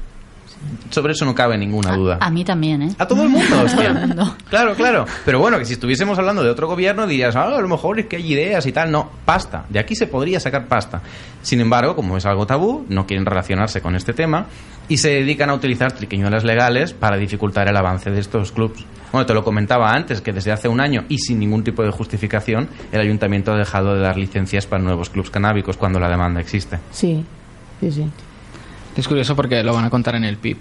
[0.89, 2.17] Sobre eso no cabe ninguna duda.
[2.21, 2.95] A mí también, ¿eh?
[2.97, 3.89] A todo el mundo, hostia.
[3.89, 4.35] todo el mundo.
[4.49, 5.05] Claro, claro.
[5.25, 8.05] Pero bueno, que si estuviésemos hablando de otro gobierno dirías, ah, a lo mejor es
[8.05, 8.91] que hay ideas y tal.
[8.91, 9.65] No, pasta.
[9.69, 11.01] De aquí se podría sacar pasta.
[11.41, 14.45] Sin embargo, como es algo tabú, no quieren relacionarse con este tema
[14.87, 18.85] y se dedican a utilizar triquiñuelas legales para dificultar el avance de estos clubs.
[19.11, 21.91] Bueno, te lo comentaba antes, que desde hace un año y sin ningún tipo de
[21.91, 26.41] justificación, el ayuntamiento ha dejado de dar licencias para nuevos clubs canábicos cuando la demanda
[26.41, 26.79] existe.
[26.91, 27.23] Sí,
[27.79, 28.09] sí, sí.
[28.95, 30.57] Es curioso porque lo van a contar en el PIB.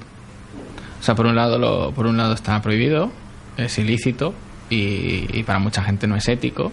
[1.01, 3.11] O sea, por un lado, lo, por un lado está prohibido,
[3.57, 4.35] es ilícito
[4.70, 6.70] y, y para mucha gente no es ético.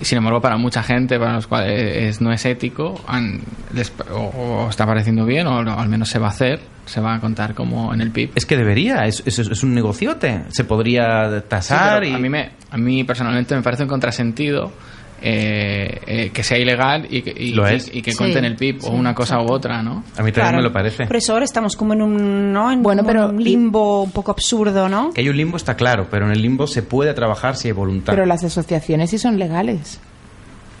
[0.00, 3.40] Y sin embargo, para mucha gente, para los cuales es, no es ético, han-
[3.74, 4.16] les- o,
[4.66, 7.54] o está pareciendo bien, o, al menos se va a hacer, se va a contar
[7.54, 8.30] como en el PIB.
[8.36, 10.44] Es que debería, es, es, es un negociote.
[10.50, 12.12] Se podría tasar y...
[12.14, 14.72] a, mí me, a mí personalmente me parece un contrasentido
[15.20, 17.90] eh, eh, que sea ilegal y que, y, Lo y- es.
[17.92, 19.52] y que Sí, cuente en el PIB sí, o una cosa exacto.
[19.52, 20.04] u otra, ¿no?
[20.16, 20.56] A mí también Claro.
[20.58, 21.06] me lo parece.
[21.06, 22.70] Por eso ahora estamos como en un, ¿no?
[22.70, 25.12] en Bueno, pero- en un limbo un poco absurdo, ¿no?
[25.12, 27.72] Que hay un limbo está claro, pero en el limbo se puede trabajar si hay
[27.72, 28.12] voluntad.
[28.12, 30.00] Pero las asociaciones sí son legales.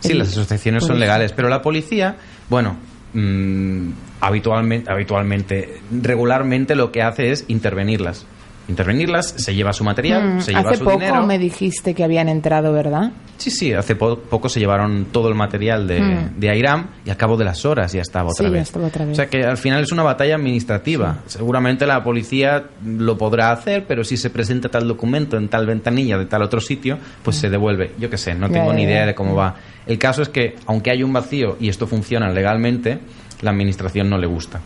[0.00, 2.16] Sí, El- las asociaciones son legales, pero la policía,
[2.48, 2.76] bueno,
[3.14, 3.88] mm,
[4.20, 8.24] habitualmente, habitualmente, regularmente lo que hace es intervenirlas.
[8.68, 11.26] Intervenirlas, se lleva su material, Mm, se lleva Hace su poco dinero.
[11.26, 13.10] me dijiste que habían entrado, ¿verdad?
[13.38, 16.40] Sí, sí, hace po- poco se llevaron todo el material de, Mm.
[16.40, 18.62] de AIRAM y al cabo de las horas ya estaba otra Sí, ya vez.
[18.68, 19.12] estaba otra vez.
[19.12, 21.18] O sea que al final es una batalla administrativa.
[21.26, 26.18] Seguramente la policía lo podrá hacer, pero si se presenta tal documento en tal ventanilla
[26.18, 27.92] de tal otro sitio, pues se devuelve.
[27.98, 28.88] Yo qué sé, no Ya, tengo ya, ni ya.
[28.90, 29.54] idea de cómo va.
[29.86, 32.98] El caso es que, aunque hay un vacío y esto funciona legalmente,
[33.40, 34.60] la administración no le gusta.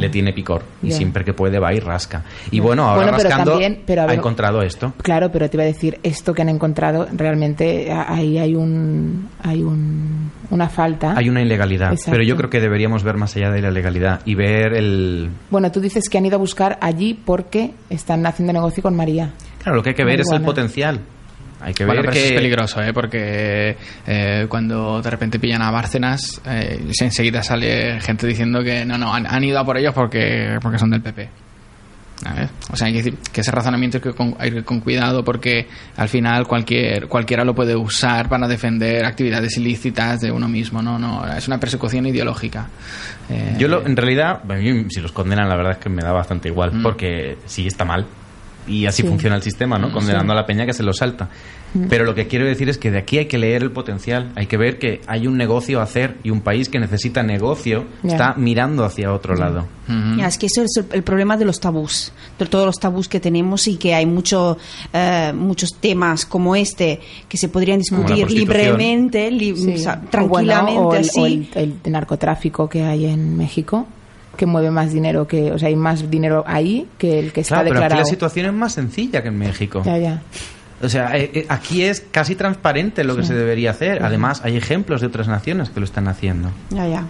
[0.00, 2.22] Le tiene picor y siempre que puede va y rasca.
[2.50, 4.92] Y bueno, ahora Bueno, pero rascando también- pero a ha ver- encontrado esto.
[5.02, 9.62] Claro, pero te iba a decir, esto que han encontrado, realmente ahí hay un hay
[9.62, 11.14] un, una falta.
[11.16, 12.12] Hay una ilegalidad, Exacto.
[12.12, 15.30] pero yo creo que deberíamos ver más allá de la legalidad y ver el...
[15.50, 19.30] Bueno, tú dices que han ido a buscar allí porque están haciendo negocio con María.
[19.62, 21.00] Claro, lo que hay que ver es el potencial.
[21.64, 22.34] Hay que Bueno, ver pero eso que...
[22.34, 22.92] es peligroso, ¿eh?
[22.92, 28.98] porque eh, cuando de repente pillan a Bárcenas, eh, enseguida sale gente diciendo que no,
[28.98, 31.28] no, han, han ido a por ellos porque, porque son del PP.
[32.26, 34.58] A ver, O sea, hay que decir que ese razonamiento hay que, con, hay que
[34.58, 40.20] ir con cuidado porque al final cualquier cualquiera lo puede usar para defender actividades ilícitas
[40.20, 42.68] de uno mismo, no, no, es una persecución ideológica.
[43.28, 46.02] Eh, Yo lo- en realidad, a mí, si los condenan, la verdad es que me
[46.02, 46.82] da bastante igual, Mm.
[46.82, 48.06] porque sí está mal.
[48.66, 49.08] Y así Sí.
[49.08, 49.92] funciona el sistema, ¿no?
[49.92, 50.38] Condenando sí.
[50.38, 51.28] a la peña que se lo salta.
[51.74, 51.86] Mm.
[51.88, 54.30] Pero lo que quiero decir es que de aquí hay que leer el potencial.
[54.36, 57.84] Hay que ver que hay un negocio a hacer y un país que necesita negocio
[58.04, 59.66] está mirando hacia otro lado.
[60.24, 63.20] Es que eso es el, el problema de los tabús, de todos los tabús que
[63.20, 64.56] tenemos y que hay mucho,
[64.92, 69.74] eh, muchos temas como este que se podrían discutir libremente, li- Sí.
[69.74, 71.20] o sea, O tranquilamente bueno, o el, así.
[71.20, 73.86] o el- el narcotráfico que hay en México,
[74.36, 77.56] que mueve más dinero que, o sea, hay más dinero ahí que el que está
[77.56, 78.00] Claro, pero aquí declarado.
[78.00, 79.82] la situación es más sencilla que en México.
[79.84, 80.22] Ya, ya.
[80.82, 83.28] O sea, eh, eh, aquí es casi transparente lo que Sí.
[83.28, 84.02] se debería hacer.
[84.04, 86.50] Además, hay ejemplos de otras naciones que lo están haciendo.
[86.70, 87.04] Ya, ya.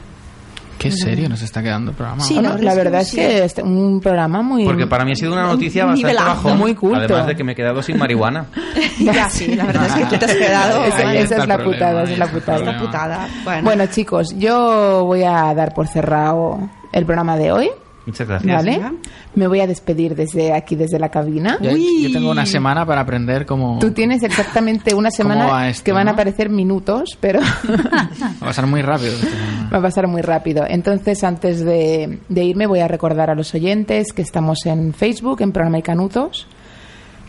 [0.78, 2.22] Qué serio nos está quedando el programa.
[2.22, 4.64] Sí, no, la verdad es que es un programa muy...
[4.66, 6.58] Porque para mí ha sido una noticia bastante bajón.
[6.58, 6.96] muy culto.
[6.98, 8.46] Además de que me he quedado sin marihuana.
[9.00, 10.84] ya, sí, la verdad es que tú te has quedado.
[10.84, 12.58] Esa, esa es la putada, esa es la putada.
[12.58, 13.28] Esta putada.
[13.44, 13.62] Bueno.
[13.62, 17.70] Bueno, chicos, yo voy a dar por cerrado el programa de hoy.
[18.06, 18.54] Muchas gracias.
[18.54, 18.80] ¿Vale?
[19.34, 21.58] Me voy a despedir desde aquí, desde la cabina.
[21.60, 23.78] Yo, yo tengo una semana para aprender cómo...
[23.78, 27.40] Tú tienes exactamente una ¿Cómo semana va esto, que van a aparecer minutos, pero
[27.90, 28.08] Va
[28.40, 29.14] a pasar muy rápido.
[29.72, 30.64] va a pasar muy rápido.
[30.68, 35.40] Entonces, antes de, de irme, voy a recordar a los oyentes que estamos en Facebook,
[35.40, 36.46] en Programa y Canutos.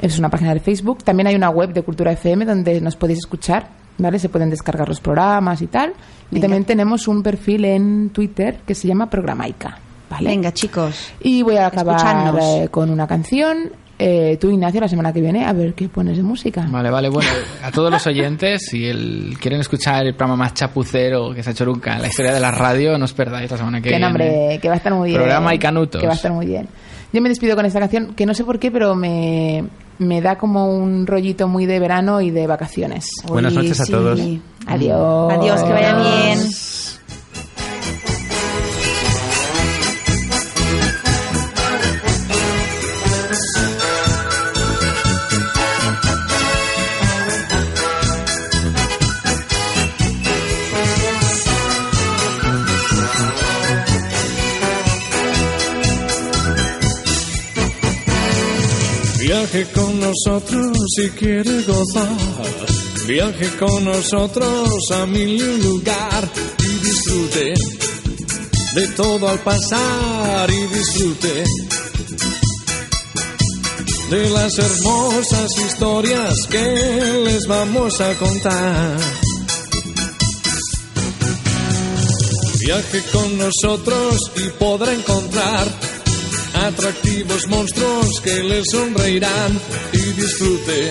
[0.01, 1.05] Es una página de Facebook.
[1.05, 4.19] También hay una web de Cultura FM donde nos podéis escuchar, ¿vale?
[4.19, 5.93] Se pueden descargar los programas y tal.
[6.31, 9.77] Y también tenemos un perfil en Twitter que se llama Programaica,
[10.09, 10.29] ¿vale?
[10.29, 11.11] Venga, chicos.
[11.21, 13.71] Y voy a acabar eh, con una canción.
[13.97, 16.65] Eh, tú, Ignacio, la semana que viene, a ver qué pones de música.
[16.69, 17.29] Vale, vale, bueno,
[17.63, 21.53] a todos los oyentes, si el, quieren escuchar el programa más chapucero que se ha
[21.53, 23.89] hecho nunca en la historia de la radio, no os perdáis la semana que Que
[23.91, 24.05] viene.
[24.05, 25.21] nombre, que va a estar muy bien.
[25.21, 26.01] Programa y canutos.
[26.01, 26.67] Que va a estar muy bien.
[27.13, 29.63] Yo me despido con esta canción, que no sé por qué, pero me,
[29.99, 33.05] me da como un rollito muy de verano y de vacaciones.
[33.27, 33.91] Buenas Uy, noches a sí.
[33.91, 34.19] todos.
[34.67, 35.33] Adiós.
[35.33, 36.39] Adiós, que vaya bien.
[59.55, 62.09] Viaje con nosotros si quiere gozar.
[63.07, 66.29] Viaje con nosotros a mil lugar
[66.59, 67.53] y disfrute
[68.75, 71.43] de todo al pasar y disfrute
[74.09, 78.97] de las hermosas historias que les vamos a contar.
[82.59, 85.84] Viaje con nosotros y podrá encontrar
[86.65, 89.59] atractivos monstruos que le sonreirán
[89.93, 90.89] y disfrute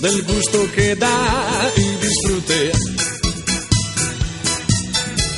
[0.00, 2.72] del gusto que da y disfrute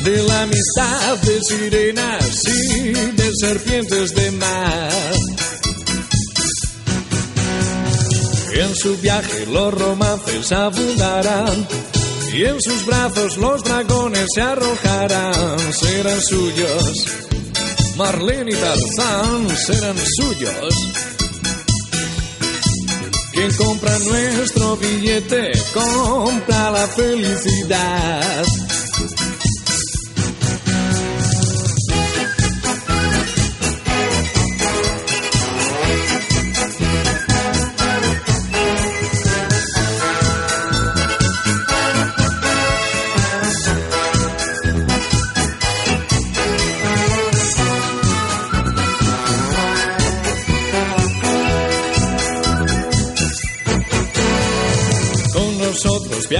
[0.04, 4.92] de la amistad de sirenas y de serpientes de mar.
[8.54, 11.66] En su viaje los romances abundarán
[12.32, 17.27] y en sus brazos los dragones se arrojarán, serán suyos.
[17.98, 20.74] Marlene y Tarzán serán suyos.
[23.32, 28.67] Quien compra nuestro billete compra la felicidad.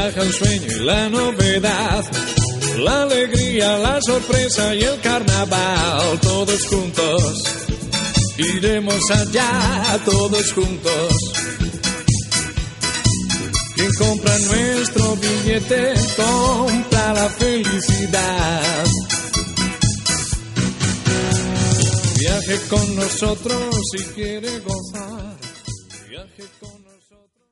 [0.09, 2.05] Viaja el sueño y la novedad.
[2.79, 7.45] La alegría, la sorpresa y el carnaval, todos juntos.
[8.39, 11.15] Iremos allá, todos juntos.
[13.75, 18.85] Quien compra nuestro billete compra la felicidad.
[22.19, 25.37] Viaje con nosotros si quiere gozar.
[26.09, 26.78] Viaje con